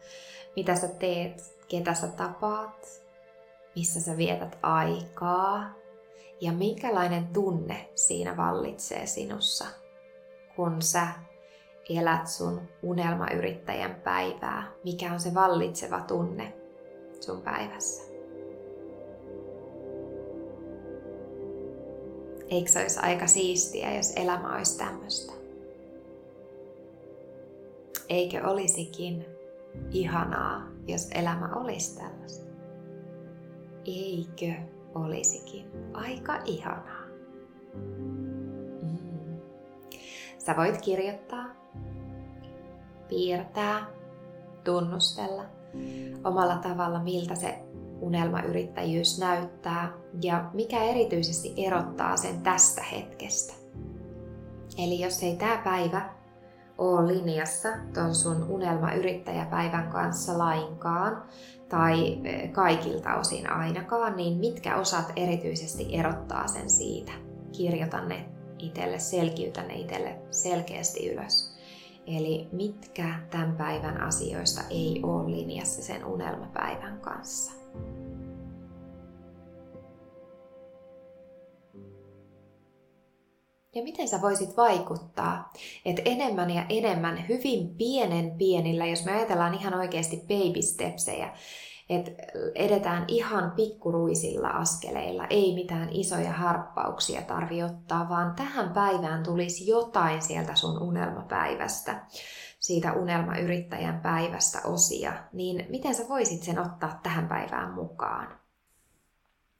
[0.55, 3.03] mitä sä teet, ketä sä tapaat,
[3.75, 5.73] missä sä vietät aikaa?
[6.41, 9.65] Ja minkälainen tunne siinä vallitsee sinussa,
[10.55, 11.07] kun sä
[11.89, 16.53] elät sun unelmayrittäjän päivää, mikä on se vallitseva tunne
[17.19, 18.03] sun päivässä.
[22.49, 25.44] Eikö se olisi aika siistiä, jos elämä olisi tämmöistä?
[28.09, 29.25] Eikö olisikin
[29.91, 32.45] ihanaa, jos elämä olisi tällaista?
[33.85, 34.53] Eikö
[34.95, 37.05] olisikin aika ihanaa?
[38.81, 39.39] Mm.
[40.37, 41.45] Sä voit kirjoittaa,
[43.09, 43.85] piirtää,
[44.63, 45.45] tunnustella
[46.23, 47.59] omalla tavalla, miltä se
[48.01, 53.53] unelmayrittäjyys näyttää ja mikä erityisesti erottaa sen tästä hetkestä.
[54.77, 56.14] Eli jos ei tämä päivä
[56.77, 61.23] ole linjassa ton sun unelmayrittäjäpäivän kanssa lainkaan,
[61.69, 67.11] tai e, kaikilta osin ainakaan, niin mitkä osat erityisesti erottaa sen siitä?
[67.51, 68.25] Kirjoita ne
[68.59, 71.55] itselle, selkiytä ne itselle selkeästi ylös.
[72.07, 77.51] Eli mitkä tämän päivän asioista ei ole linjassa sen unelmapäivän kanssa.
[83.75, 85.53] Ja miten sä voisit vaikuttaa,
[85.85, 91.33] että enemmän ja enemmän hyvin pienen pienillä, jos me ajatellaan ihan oikeasti baby stepsejä,
[91.89, 92.11] että
[92.55, 100.21] edetään ihan pikkuruisilla askeleilla, ei mitään isoja harppauksia tarvi ottaa, vaan tähän päivään tulisi jotain
[100.21, 102.05] sieltä sun unelmapäivästä,
[102.59, 108.44] siitä unelmayrittäjän päivästä osia, niin miten sä voisit sen ottaa tähän päivään mukaan?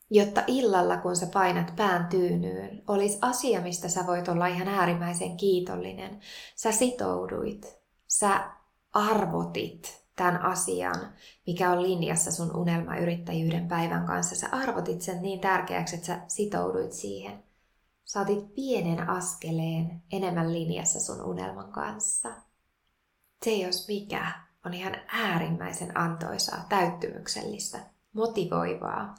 [0.09, 5.37] Jotta illalla, kun sä painat pään tyynyyn, olisi asia, mistä sä voit olla ihan äärimmäisen
[5.37, 6.19] kiitollinen.
[6.55, 8.49] Sä sitouduit, sä
[8.93, 11.13] arvotit tämän asian,
[11.47, 14.35] mikä on linjassa sun unelmayrittäjyyden päivän kanssa.
[14.35, 17.43] Sä arvotit sen niin tärkeäksi, että sä sitouduit siihen.
[18.03, 22.29] Saatit pienen askeleen enemmän linjassa sun unelman kanssa.
[23.45, 24.31] Se jos mikä
[24.65, 27.79] on ihan äärimmäisen antoisaa, täyttymyksellistä,
[28.13, 29.15] motivoivaa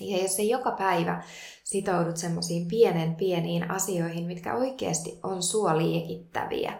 [0.00, 1.22] ja jos se joka päivä
[1.66, 6.72] sitoudut semmoisiin pienen pieniin asioihin, mitkä oikeasti on sua liekittäviä,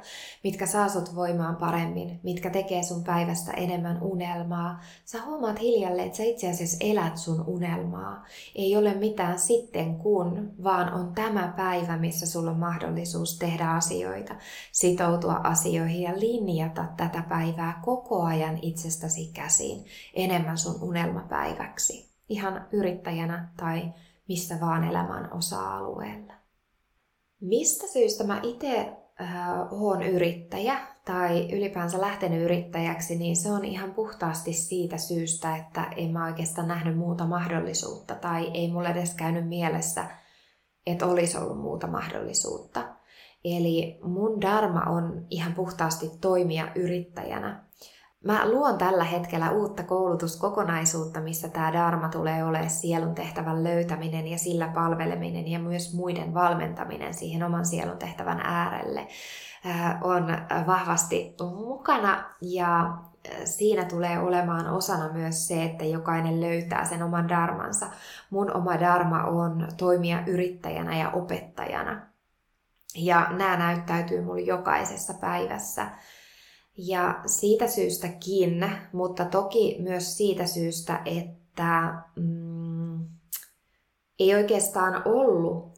[0.45, 6.17] mitkä saa sut voimaan paremmin, mitkä tekee sun päivästä enemmän unelmaa, sä huomaat hiljalleen, että
[6.17, 8.25] sä itse asiassa elät sun unelmaa.
[8.55, 14.35] Ei ole mitään sitten kun, vaan on tämä päivä, missä sulla on mahdollisuus tehdä asioita,
[14.73, 23.53] sitoutua asioihin ja linjata tätä päivää koko ajan itsestäsi käsiin enemmän sun unelmapäiväksi ihan yrittäjänä
[23.57, 23.93] tai
[24.29, 26.33] missä vaan elämän osa-alueella.
[27.41, 33.95] Mistä syystä mä itse äh, oon yrittäjä tai ylipäänsä lähtenyt yrittäjäksi, niin se on ihan
[33.95, 39.49] puhtaasti siitä syystä, että en mä oikeastaan nähnyt muuta mahdollisuutta tai ei mulle edes käynyt
[39.49, 40.05] mielessä,
[40.87, 42.97] että olisi ollut muuta mahdollisuutta.
[43.45, 47.66] Eli mun dharma on ihan puhtaasti toimia yrittäjänä.
[48.25, 54.39] Mä luon tällä hetkellä uutta koulutuskokonaisuutta, missä tämä Dharma tulee olemaan sielun tehtävän löytäminen ja
[54.39, 59.09] sillä palveleminen ja myös muiden valmentaminen siihen oman sielun tehtävän äärelle
[60.03, 60.27] on
[60.67, 62.99] vahvasti mukana ja
[63.45, 67.87] siinä tulee olemaan osana myös se, että jokainen löytää sen oman darmansa.
[68.31, 72.01] Mun oma dharma on toimia yrittäjänä ja opettajana.
[72.95, 75.87] Ja nämä näyttäytyy mulle jokaisessa päivässä
[76.77, 83.07] ja siitä syystäkin, mutta toki myös siitä syystä, että mm,
[84.19, 85.77] ei oikeastaan ollut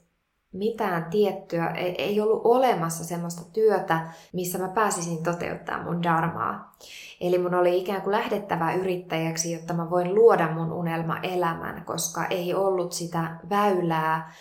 [0.52, 6.76] mitään tiettyä, ei, ei ollut olemassa semmoista työtä, missä mä pääsisin toteuttaa mun darmaa.
[7.20, 12.26] Eli mun oli ikään kuin lähdettävä yrittäjäksi, jotta mä voin luoda mun unelma elämän, koska
[12.26, 14.32] ei ollut sitä väylää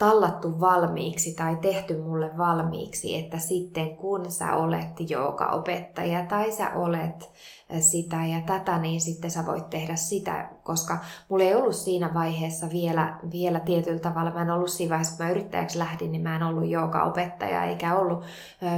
[0.00, 5.00] tallattu valmiiksi tai tehty mulle valmiiksi, että sitten kun sä olet
[5.48, 7.30] opettaja tai sä olet
[7.80, 10.98] sitä ja tätä, niin sitten sä voit tehdä sitä, koska
[11.28, 15.26] mulla ei ollut siinä vaiheessa vielä, vielä tietyllä tavalla, mä en ollut siinä vaiheessa, kun
[15.26, 16.64] mä yrittäjäksi lähdin, niin mä en ollut
[17.06, 18.24] opettaja eikä ollut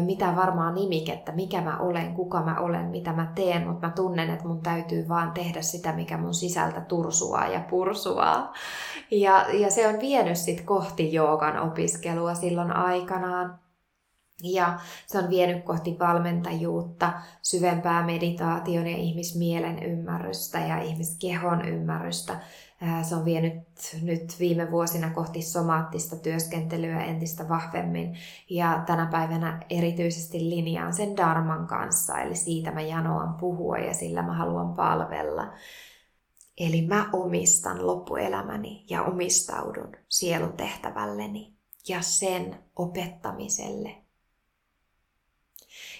[0.05, 4.30] mitään varmaa nimikettä, mikä mä olen, kuka mä olen, mitä mä teen, mutta mä tunnen,
[4.30, 8.53] että mun täytyy vaan tehdä sitä, mikä mun sisältä tursuaa ja pursuaa.
[9.11, 13.61] Ja, ja se on vienyt sit kohti joogan opiskelua silloin aikanaan.
[14.42, 17.12] Ja se on vienyt kohti valmentajuutta,
[17.42, 22.40] syvempää meditaation ja ihmismielen ymmärrystä ja ihmiskehon ymmärrystä.
[23.02, 23.62] Se on vienyt
[24.02, 28.16] nyt viime vuosina kohti somaattista työskentelyä entistä vahvemmin
[28.50, 34.22] ja tänä päivänä erityisesti linjaan sen darman kanssa, eli siitä mä janoan puhua ja sillä
[34.22, 35.52] mä haluan palvella.
[36.58, 41.56] Eli mä omistan loppuelämäni ja omistaudun sielun tehtävälleni
[41.88, 44.01] ja sen opettamiselle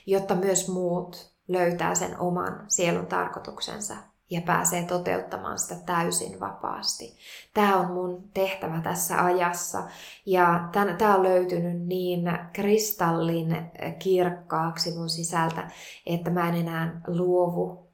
[0.07, 3.95] jotta myös muut löytää sen oman sielun tarkoituksensa
[4.31, 7.17] ja pääsee toteuttamaan sitä täysin vapaasti.
[7.55, 9.83] Tämä on mun tehtävä tässä ajassa
[10.27, 12.23] ja tämä on löytynyt niin
[12.53, 13.57] kristallin
[13.99, 15.71] kirkkaaksi mun sisältä,
[16.07, 17.89] että mä en enää luovu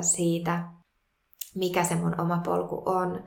[0.00, 0.64] siitä,
[1.54, 3.24] mikä se mun oma polku on,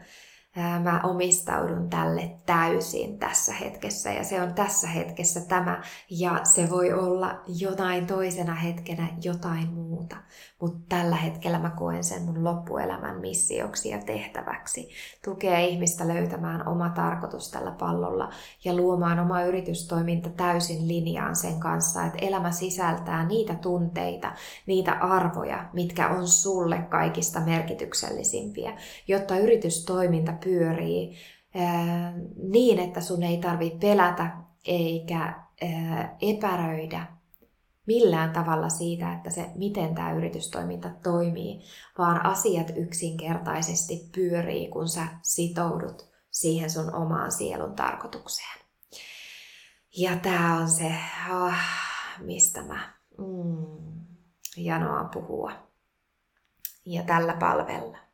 [0.55, 6.93] mä omistaudun tälle täysin tässä hetkessä ja se on tässä hetkessä tämä ja se voi
[6.93, 10.15] olla jotain toisena hetkenä jotain muuta.
[10.61, 14.89] Mutta tällä hetkellä mä koen sen mun loppuelämän missioksi ja tehtäväksi.
[15.23, 18.29] Tukee ihmistä löytämään oma tarkoitus tällä pallolla
[18.65, 24.33] ja luomaan oma yritystoiminta täysin linjaan sen kanssa, että elämä sisältää niitä tunteita,
[24.65, 28.77] niitä arvoja, mitkä on sulle kaikista merkityksellisimpiä,
[29.07, 31.17] jotta yritystoiminta pyörii
[32.35, 35.43] niin, että sun ei tarvitse pelätä eikä
[36.21, 37.05] epäröidä
[37.85, 41.61] millään tavalla siitä, että se, miten tämä yritystoiminta toimii,
[41.97, 48.59] vaan asiat yksinkertaisesti pyörii, kun sä sitoudut siihen sun omaan sielun tarkoitukseen.
[49.97, 50.95] Ja tämä on se,
[51.33, 51.53] oh,
[52.19, 54.05] mistä mä mm,
[54.57, 55.51] janoan puhua.
[56.85, 58.04] Ja tällä palvella.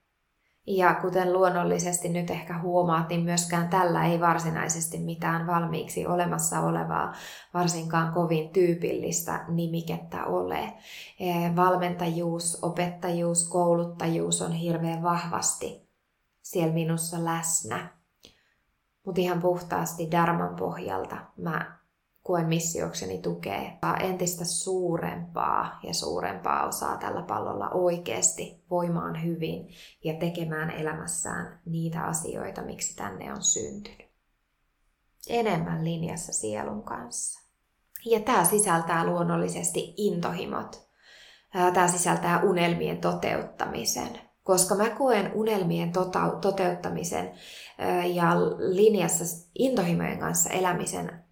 [0.68, 7.14] Ja kuten luonnollisesti nyt ehkä huomaat, niin myöskään tällä ei varsinaisesti mitään valmiiksi olemassa olevaa,
[7.54, 10.74] varsinkaan kovin tyypillistä nimikettä ole.
[11.20, 15.90] E, valmentajuus, opettajuus, kouluttajuus on hirveän vahvasti
[16.42, 17.90] siellä minussa läsnä.
[19.06, 21.81] Mutta ihan puhtaasti Darman pohjalta mä
[22.24, 29.68] koen missiokseni tukee entistä suurempaa ja suurempaa osaa tällä pallolla oikeasti voimaan hyvin
[30.04, 34.12] ja tekemään elämässään niitä asioita, miksi tänne on syntynyt.
[35.30, 37.42] Enemmän linjassa sielun kanssa.
[38.06, 40.88] Ja tämä sisältää luonnollisesti intohimot.
[41.74, 47.32] Tämä sisältää unelmien toteuttamisen, koska mä koen unelmien tota- toteuttamisen
[48.14, 51.24] ja linjassa intohimojen kanssa elämisen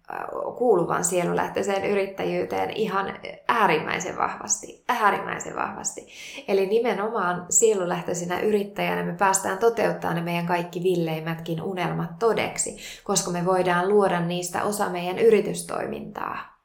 [0.58, 3.14] kuuluvan sielulähtöiseen yrittäjyyteen ihan
[3.48, 6.06] äärimmäisen vahvasti, äärimmäisen vahvasti.
[6.48, 13.44] Eli nimenomaan sielulähtöisenä yrittäjänä me päästään toteuttamaan ne meidän kaikki villeimmätkin unelmat todeksi, koska me
[13.44, 16.60] voidaan luoda niistä osa meidän yritystoimintaa,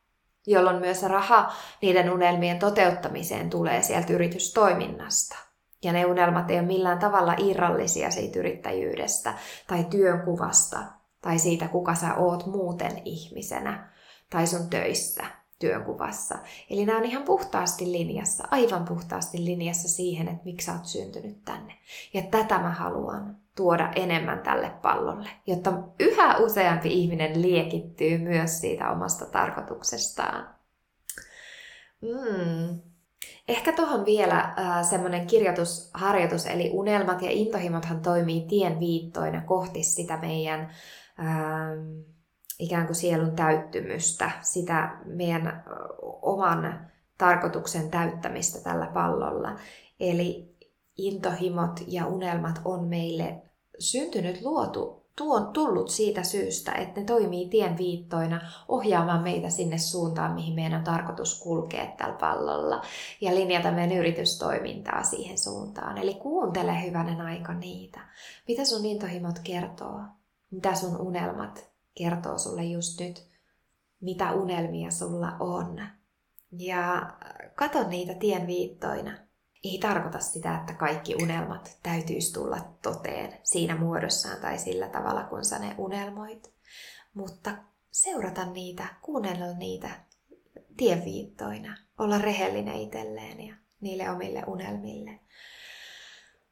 [0.48, 5.36] jolloin myös raha niiden unelmien toteuttamiseen tulee sieltä yritystoiminnasta.
[5.84, 9.34] Ja ne unelmat ei ole millään tavalla irrallisia siitä yrittäjyydestä
[9.68, 10.80] tai työnkuvasta,
[11.26, 13.90] tai siitä, kuka sä oot muuten ihmisenä
[14.30, 15.24] tai sun töissä,
[15.60, 16.36] työnkuvassa.
[16.70, 21.46] Eli nämä on ihan puhtaasti linjassa, aivan puhtaasti linjassa siihen, että miksi sä oot syntynyt
[21.46, 21.74] tänne.
[22.14, 28.92] Ja tätä mä haluan tuoda enemmän tälle pallolle, jotta yhä useampi ihminen liekittyy myös siitä
[28.92, 30.56] omasta tarkoituksestaan.
[32.02, 32.80] Mm.
[33.48, 40.18] Ehkä tuohon vielä äh, semmoinen kirjoitusharjoitus, eli unelmat ja intohimothan toimii tien viittoina kohti sitä
[40.18, 40.72] meidän
[41.20, 42.00] ähm,
[42.60, 45.64] ikään kuin sielun täyttymystä, sitä meidän
[46.22, 49.56] oman tarkoituksen täyttämistä tällä pallolla.
[50.00, 50.56] Eli
[50.98, 53.42] intohimot ja unelmat on meille
[53.80, 60.32] syntynyt, luotu, tuon, tullut siitä syystä, että ne toimii tien viittoina ohjaamaan meitä sinne suuntaan,
[60.32, 62.82] mihin meidän on tarkoitus kulkea tällä pallolla
[63.22, 65.98] ja linjata meidän yritystoimintaa siihen suuntaan.
[65.98, 68.00] Eli kuuntele hyvänen aika niitä.
[68.48, 70.00] Mitä sun intohimot kertoo?
[70.56, 73.28] Mitä sun unelmat kertoo sulle just nyt,
[74.02, 75.88] mitä unelmia sulla on.
[76.52, 77.14] Ja
[77.56, 79.18] kato niitä tien viittoina.
[79.64, 85.46] Ei tarkoita sitä, että kaikki unelmat täytyisi tulla toteen siinä muodossaan tai sillä tavalla, kun
[85.46, 86.54] sä ne unelmoit.
[87.14, 87.58] Mutta
[87.92, 89.90] seurata niitä, kuunnella niitä
[90.78, 95.20] tienviittoina, olla rehellinen itselleen ja niille omille unelmille.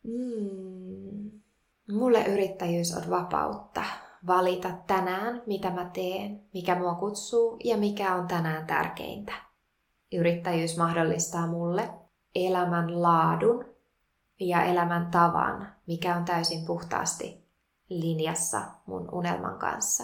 [0.04, 1.42] Mm.
[1.91, 3.84] Mulle yrittäjyys on vapautta
[4.27, 9.34] valita tänään, mitä mä teen, mikä mua kutsuu ja mikä on tänään tärkeintä.
[10.11, 11.89] Yrittäjyys mahdollistaa mulle
[12.36, 13.65] elämän laadun
[14.39, 17.47] ja elämän tavan, mikä on täysin puhtaasti
[17.89, 20.03] linjassa mun unelman kanssa.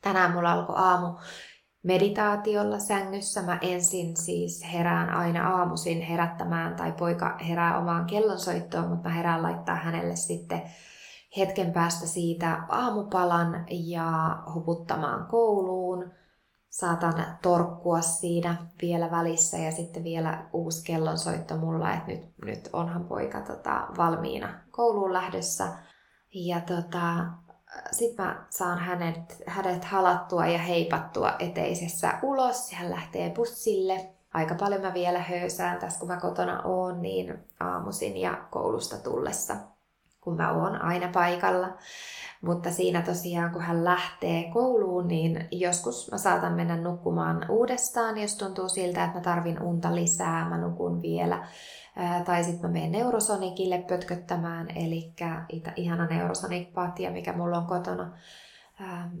[0.00, 1.18] Tänään mulla alkoi aamu
[1.82, 3.42] meditaatiolla sängyssä.
[3.42, 9.42] Mä ensin siis herään aina aamuisin herättämään, tai poika herää omaan kellonsoittoon, mutta mä herään
[9.42, 10.62] laittaa hänelle sitten
[11.36, 16.10] hetken päästä siitä aamupalan ja huputtamaan kouluun.
[16.68, 23.04] Saatan torkkua siinä vielä välissä ja sitten vielä uusi kellonsoitto mulla, että nyt, nyt onhan
[23.04, 25.68] poika tota, valmiina kouluun lähdössä.
[26.34, 27.24] Ja tota,
[27.92, 32.72] sitten mä saan hänet, hänet halattua ja heipattua eteisessä ulos.
[32.72, 34.10] Hän lähtee bussille.
[34.34, 39.56] Aika paljon mä vielä höysään tässä, kun mä kotona oon, niin aamuisin ja koulusta tullessa
[40.20, 41.76] kun mä oon aina paikalla.
[42.42, 48.34] Mutta siinä tosiaan, kun hän lähtee kouluun, niin joskus mä saatan mennä nukkumaan uudestaan, jos
[48.34, 51.46] tuntuu siltä, että mä tarvin unta lisää, mä nukun vielä.
[52.24, 55.12] Tai sitten mä menen Neurosonicille pötköttämään, eli
[55.76, 58.12] ihana Neurosonic-patja, mikä mulla on kotona,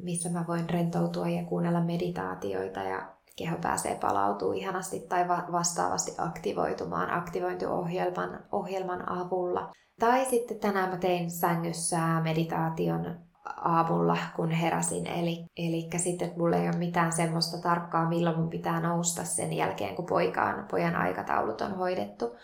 [0.02, 7.10] missä mä voin rentoutua ja kuunnella meditaatioita ja keho pääsee palautumaan ihanasti tai vastaavasti aktivoitumaan
[7.10, 9.72] aktivointiohjelman ohjelman avulla.
[10.00, 15.06] Tai sitten tänään mä tein sängyssä meditaation aamulla, kun heräsin.
[15.06, 19.96] Eli, eli sitten mulla ei ole mitään semmoista tarkkaa, milloin mun pitää nousta sen jälkeen,
[19.96, 22.36] kun poikaan, pojan aikataulut on hoidettu.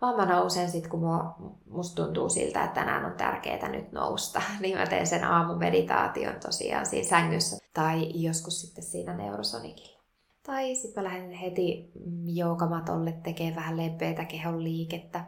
[0.00, 1.34] Vaan mä nousen sitten, kun mua,
[1.70, 4.42] musta tuntuu siltä, että tänään on tärkeää nyt nousta.
[4.60, 7.56] Niin mä teen sen aamumeditaation tosiaan siinä sängyssä.
[7.74, 10.00] Tai joskus sitten siinä neurosonikilla.
[10.42, 11.92] Tai sitten mä lähden heti
[12.24, 15.24] joukamatolle tekemään vähän lempeitä kehon liikettä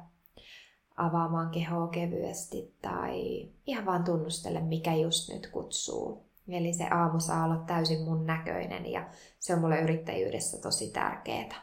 [0.97, 6.26] avaamaan kehoa kevyesti tai ihan vaan tunnustele, mikä just nyt kutsuu.
[6.49, 11.62] Eli se aamu saa olla täysin mun näköinen ja se on mulle yrittäjyydessä tosi tärkeää.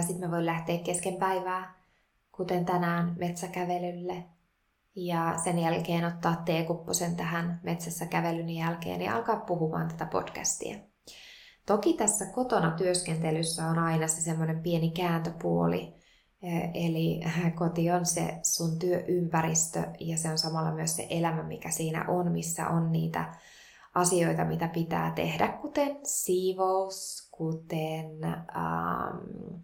[0.00, 1.74] Sitten mä voin lähteä kesken päivää,
[2.32, 4.24] kuten tänään metsäkävelylle.
[4.94, 10.76] Ja sen jälkeen ottaa teekupposen tähän metsässä kävelyn jälkeen ja alkaa puhumaan tätä podcastia.
[11.66, 15.94] Toki tässä kotona työskentelyssä on aina se semmoinen pieni kääntöpuoli,
[16.74, 17.20] Eli
[17.54, 22.32] koti on se sun työympäristö ja se on samalla myös se elämä, mikä siinä on,
[22.32, 23.34] missä on niitä
[23.94, 29.62] asioita, mitä pitää tehdä, kuten siivous, kuten ähm,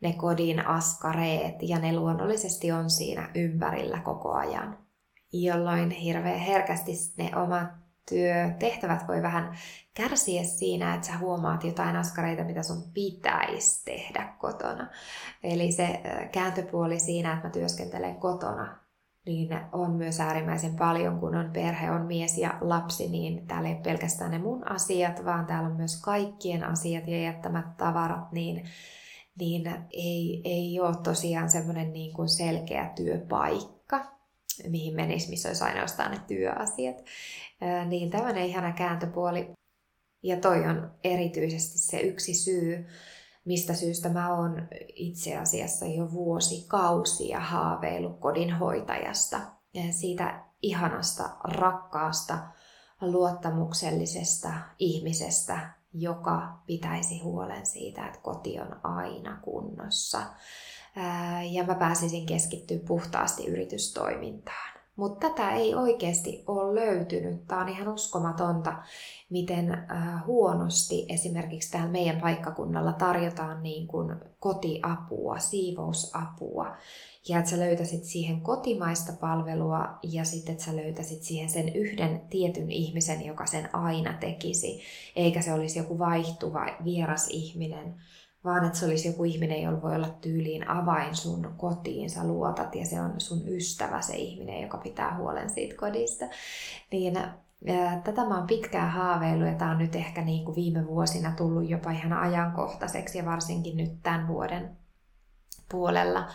[0.00, 4.78] ne kodin askareet ja ne luonnollisesti on siinä ympärillä koko ajan.
[5.32, 9.56] Jolloin hirveän herkästi ne omat työtehtävät voi vähän
[9.94, 14.88] kärsiä siinä, että sä huomaat jotain askareita, mitä sun pitäisi tehdä kotona.
[15.42, 16.00] Eli se
[16.32, 18.78] kääntöpuoli siinä, että mä työskentelen kotona,
[19.26, 23.74] niin on myös äärimmäisen paljon, kun on perhe, on mies ja lapsi, niin täällä ei
[23.74, 28.64] pelkästään ne mun asiat, vaan täällä on myös kaikkien asiat ja jättämät tavarat, niin,
[29.38, 33.79] niin ei, ei ole tosiaan semmoinen niin kuin selkeä työpaikka,
[34.68, 36.96] mihin menisi, missä olisi ainoastaan ne työasiat.
[37.86, 39.50] Niin tämmöinen ihana kääntöpuoli.
[40.22, 42.86] Ja toi on erityisesti se yksi syy,
[43.44, 49.40] mistä syystä mä oon itse asiassa jo vuosikausia haaveillut kodinhoitajasta.
[49.74, 52.38] Ja siitä ihanasta, rakkaasta,
[53.00, 60.22] luottamuksellisesta ihmisestä, joka pitäisi huolen siitä, että koti on aina kunnossa.
[61.50, 64.70] Ja mä pääsisin keskittyä puhtaasti yritystoimintaan.
[64.96, 67.46] Mutta tätä ei oikeasti ole löytynyt.
[67.46, 68.82] Tämä on ihan uskomatonta,
[69.30, 69.78] miten
[70.26, 76.76] huonosti esimerkiksi täällä meidän paikkakunnalla tarjotaan niin kuin kotiapua, siivousapua.
[77.28, 82.20] Ja että sä löytäisit siihen kotimaista palvelua ja sitten että sä löytäisit siihen sen yhden
[82.30, 84.80] tietyn ihmisen, joka sen aina tekisi.
[85.16, 87.94] Eikä se olisi joku vaihtuva vieras ihminen,
[88.44, 92.74] vaan että se olisi joku ihminen, jolla voi olla tyyliin avain sun kotiin, sä luotat
[92.74, 96.24] ja se on sun ystävä se ihminen, joka pitää huolen siitä kodista.
[96.92, 97.18] Niin
[98.04, 101.70] tätä mä oon pitkään haaveillut ja tää on nyt ehkä niin kuin viime vuosina tullut
[101.70, 104.76] jopa ihan ajankohtaiseksi ja varsinkin nyt tämän vuoden
[105.70, 106.28] puolella.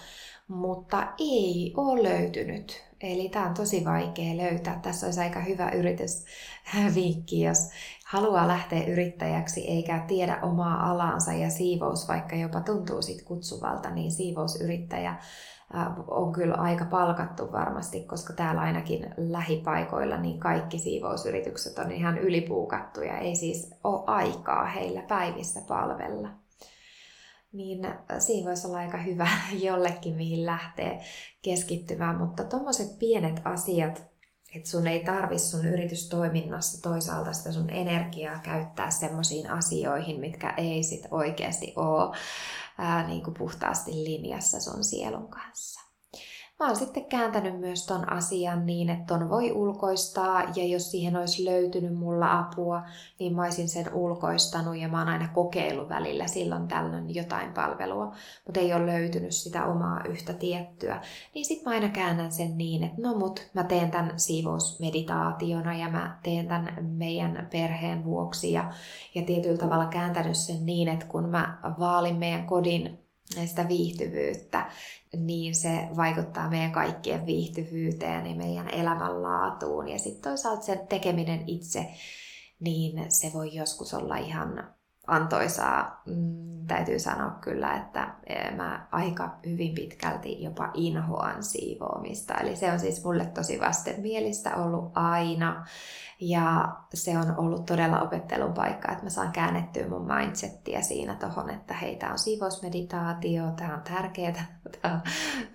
[0.47, 2.85] Mutta ei ole löytynyt.
[3.01, 4.79] Eli tämä on tosi vaikea löytää.
[4.81, 7.69] Tässä olisi aika hyvä yritysvinkki, jos
[8.05, 14.11] haluaa lähteä yrittäjäksi eikä tiedä omaa alaansa ja siivous, vaikka jopa tuntuu sit kutsuvalta, niin
[14.11, 15.15] siivousyrittäjä
[16.07, 23.17] on kyllä aika palkattu varmasti, koska täällä ainakin lähipaikoilla niin kaikki siivousyritykset on ihan ylipuukattuja,
[23.17, 26.29] ei siis ole aikaa heillä päivissä palvella.
[27.53, 27.87] Niin
[28.19, 29.27] siinä voisi olla aika hyvä
[29.65, 31.01] jollekin, mihin lähtee
[31.41, 34.14] keskittymään, mutta tuommoiset pienet asiat,
[34.55, 40.83] että sun ei tarvi sun yritystoiminnassa toisaalta sitä sun energiaa käyttää semmoisiin asioihin, mitkä ei
[40.83, 42.17] sit oikeasti ole
[42.77, 45.84] ää, niin kuin puhtaasti linjassa sun sielun kanssa.
[46.59, 51.15] Mä oon sitten kääntänyt myös ton asian niin, että ton voi ulkoistaa ja jos siihen
[51.15, 52.81] olisi löytynyt mulla apua,
[53.19, 58.15] niin mä olisin sen ulkoistanut ja mä oon aina kokeillut välillä silloin tällöin jotain palvelua,
[58.45, 61.01] mutta ei ole löytynyt sitä omaa yhtä tiettyä.
[61.33, 65.89] Niin sit mä aina käännän sen niin, että no mut mä teen tämän siivousmeditaationa ja
[65.89, 68.71] mä teen tämän meidän perheen vuoksi ja,
[69.15, 73.04] ja tietyllä tavalla kääntänyt sen niin, että kun mä vaalin meidän kodin
[73.45, 74.71] sitä viihtyvyyttä,
[75.17, 79.87] niin se vaikuttaa meidän kaikkien viihtyvyyteen ja meidän elämänlaatuun.
[79.87, 81.87] Ja sitten toisaalta sen tekeminen itse,
[82.59, 84.74] niin se voi joskus olla ihan
[85.07, 86.01] antoisaa.
[86.05, 92.33] Mm, täytyy sanoa kyllä, että e, mä aika hyvin pitkälti jopa inhoan siivoamista.
[92.33, 95.65] Eli se on siis mulle tosi vastenmielistä ollut aina.
[96.19, 101.49] Ja se on ollut todella opettelun paikka, että mä saan käännettyä mun mindsettiä siinä tohon,
[101.49, 104.33] että hei, tää on siivousmeditaatio, tää on tärkeää,
[104.81, 105.01] tää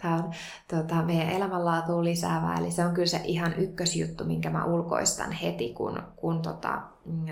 [0.02, 0.32] tää on
[0.68, 2.58] tota, meidän elämänlaatuun lisäävää.
[2.58, 6.82] Eli se on kyllä se ihan ykkösjuttu, minkä mä ulkoistan heti, kun, kun tota,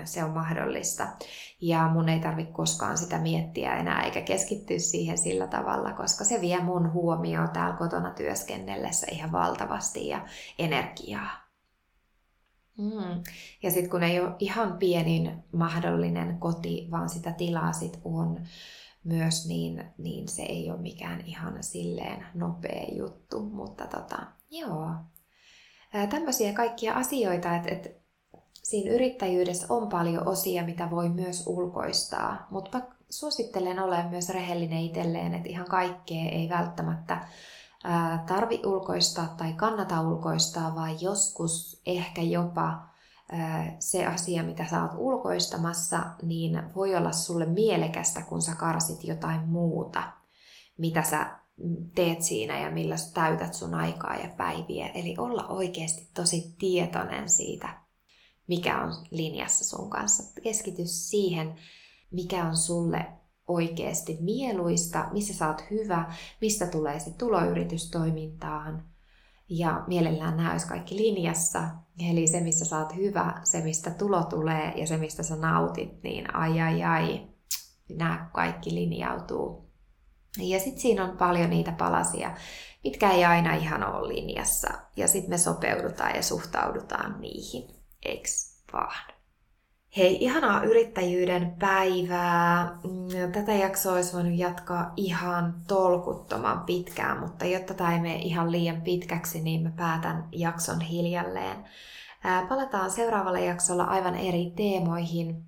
[0.03, 1.07] se on mahdollista.
[1.61, 6.41] Ja mun ei tarvitse koskaan sitä miettiä enää eikä keskittyä siihen sillä tavalla, koska se
[6.41, 10.25] vie mun huomioon täällä kotona työskennellessä ihan valtavasti ja
[10.59, 11.49] energiaa.
[12.77, 13.23] Mm.
[13.63, 18.39] Ja sitten kun ei ole ihan pienin mahdollinen koti, vaan sitä tilaa sit on
[19.03, 23.39] myös, niin, niin se ei ole mikään ihan silleen nopea juttu.
[23.39, 24.17] Mutta tota,
[24.49, 24.89] joo,
[26.09, 27.98] tämmöisiä kaikkia asioita, että et,
[28.69, 32.47] siinä yrittäjyydessä on paljon osia, mitä voi myös ulkoistaa.
[32.51, 37.27] Mutta suosittelen olemaan myös rehellinen itselleen, että ihan kaikkea ei välttämättä
[38.27, 42.89] tarvi ulkoistaa tai kannata ulkoistaa, vaan joskus ehkä jopa
[43.79, 49.47] se asia, mitä sä oot ulkoistamassa, niin voi olla sulle mielekästä, kun sä karsit jotain
[49.47, 50.03] muuta,
[50.77, 51.39] mitä sä
[51.95, 54.87] teet siinä ja millä sä täytät sun aikaa ja päiviä.
[54.87, 57.88] Eli olla oikeasti tosi tietoinen siitä,
[58.49, 60.41] mikä on linjassa sun kanssa.
[60.41, 61.55] Keskity siihen,
[62.11, 63.05] mikä on sulle
[63.47, 68.83] oikeasti mieluista, missä sä oot hyvä, mistä tulee se tuloyritystoimintaan.
[69.49, 71.63] Ja mielellään nämä olisi kaikki linjassa.
[72.11, 76.03] Eli se, missä sä oot hyvä, se, mistä tulo tulee ja se, mistä sä nautit,
[76.03, 77.27] niin ai ai ai,
[77.89, 79.69] nämä kaikki linjautuu.
[80.37, 82.35] Ja sitten siinä on paljon niitä palasia,
[82.83, 84.73] mitkä ei aina ihan ole linjassa.
[84.97, 89.13] Ja sitten me sopeudutaan ja suhtaudutaan niihin, eiks vaan?
[89.97, 92.79] Hei, ihanaa yrittäjyyden päivää.
[92.83, 98.51] Mm, tätä jaksoa olisi voinut jatkaa ihan tolkuttoman pitkään, mutta jotta tämä ei mene ihan
[98.51, 101.65] liian pitkäksi, niin mä päätän jakson hiljalleen.
[102.49, 105.43] Palataan seuraavalla jaksolla aivan eri teemoihin.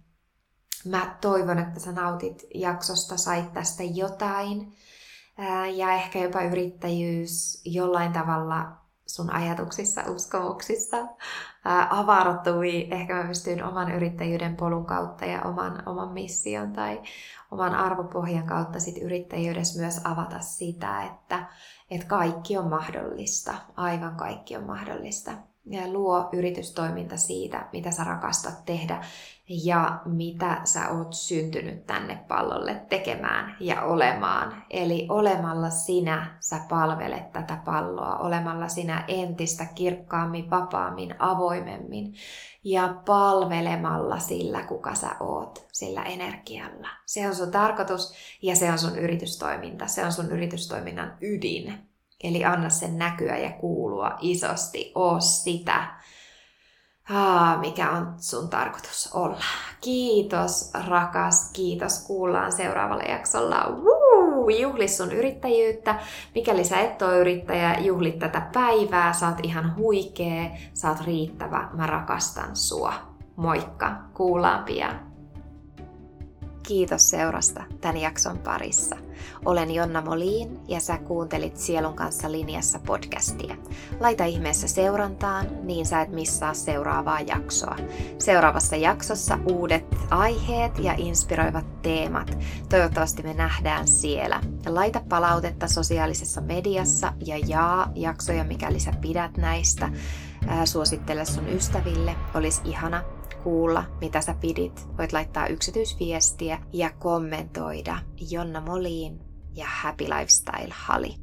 [0.86, 4.74] Mä toivon, että sä nautit jaksosta, sait tästä jotain.
[5.76, 8.72] Ja ehkä jopa yrittäjyys jollain tavalla
[9.06, 10.98] sun ajatuksissa, uskomuksissa
[11.66, 12.88] ää, avautui.
[12.92, 17.02] Ehkä mä pystyin oman yrittäjyyden polun kautta ja oman, oman mission tai
[17.52, 21.48] oman arvopohjan kautta sit yrittäjyydessä myös avata sitä, että,
[21.92, 23.54] että kaikki on mahdollista.
[23.76, 25.32] Aivan kaikki on mahdollista.
[25.66, 29.04] Ja luo yritystoiminta siitä, mitä sä rakastat tehdä
[29.64, 34.64] ja mitä sä oot syntynyt tänne pallolle tekemään ja olemaan.
[34.70, 42.14] Eli olemalla sinä sä palvelet tätä palloa, olemalla sinä entistä kirkkaammin, vapaammin, avoimemmin
[42.64, 46.88] ja palvelemalla sillä, kuka sä oot, sillä energialla.
[47.06, 51.91] Se on sun tarkoitus ja se on sun yritystoiminta, se on sun yritystoiminnan ydin.
[52.24, 56.02] Eli anna sen näkyä ja kuulua isosti, oo sitä
[57.14, 59.44] Aa, mikä on sun tarkoitus olla.
[59.82, 62.06] Kiitos rakas, kiitos.
[62.08, 63.66] Kuullaan seuraavalla jaksolla.
[63.84, 64.50] Woo!
[64.50, 65.96] Juhli sun yrittäjyyttä.
[66.36, 69.14] Mikäli sä et ole yrittäjä, juhlit tätä päivää.
[69.14, 71.70] Sä oot ihan huikee, sä oot riittävä.
[71.74, 72.94] Mä rakastan sua.
[73.36, 75.11] Moikka, kuullaan pian.
[76.68, 78.98] Kiitos seurasta tämän jakson parissa.
[79.46, 83.56] Olen Jonna Moliin ja sä kuuntelit Sielun kanssa linjassa podcastia.
[84.00, 87.76] Laita ihmeessä seurantaan, niin sä et missaa seuraavaa jaksoa.
[88.20, 92.38] Seuraavassa jaksossa uudet aiheet ja inspiroivat teemat.
[92.70, 94.42] Toivottavasti me nähdään siellä.
[94.66, 99.90] Laita palautetta sosiaalisessa mediassa ja jaa jaksoja, mikäli sä pidät näistä.
[100.66, 103.04] Suosittele sun ystäville, olisi ihana
[103.44, 104.88] kuulla, mitä sä pidit.
[104.98, 108.00] Voit laittaa yksityisviestiä ja kommentoida
[108.32, 109.20] Jonna Moliin
[109.56, 111.16] ja Happy Lifestyle Hali.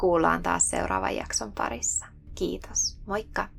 [0.00, 2.06] Kuullaan taas seuraavan jakson parissa.
[2.34, 2.98] Kiitos.
[3.06, 3.55] Moikka!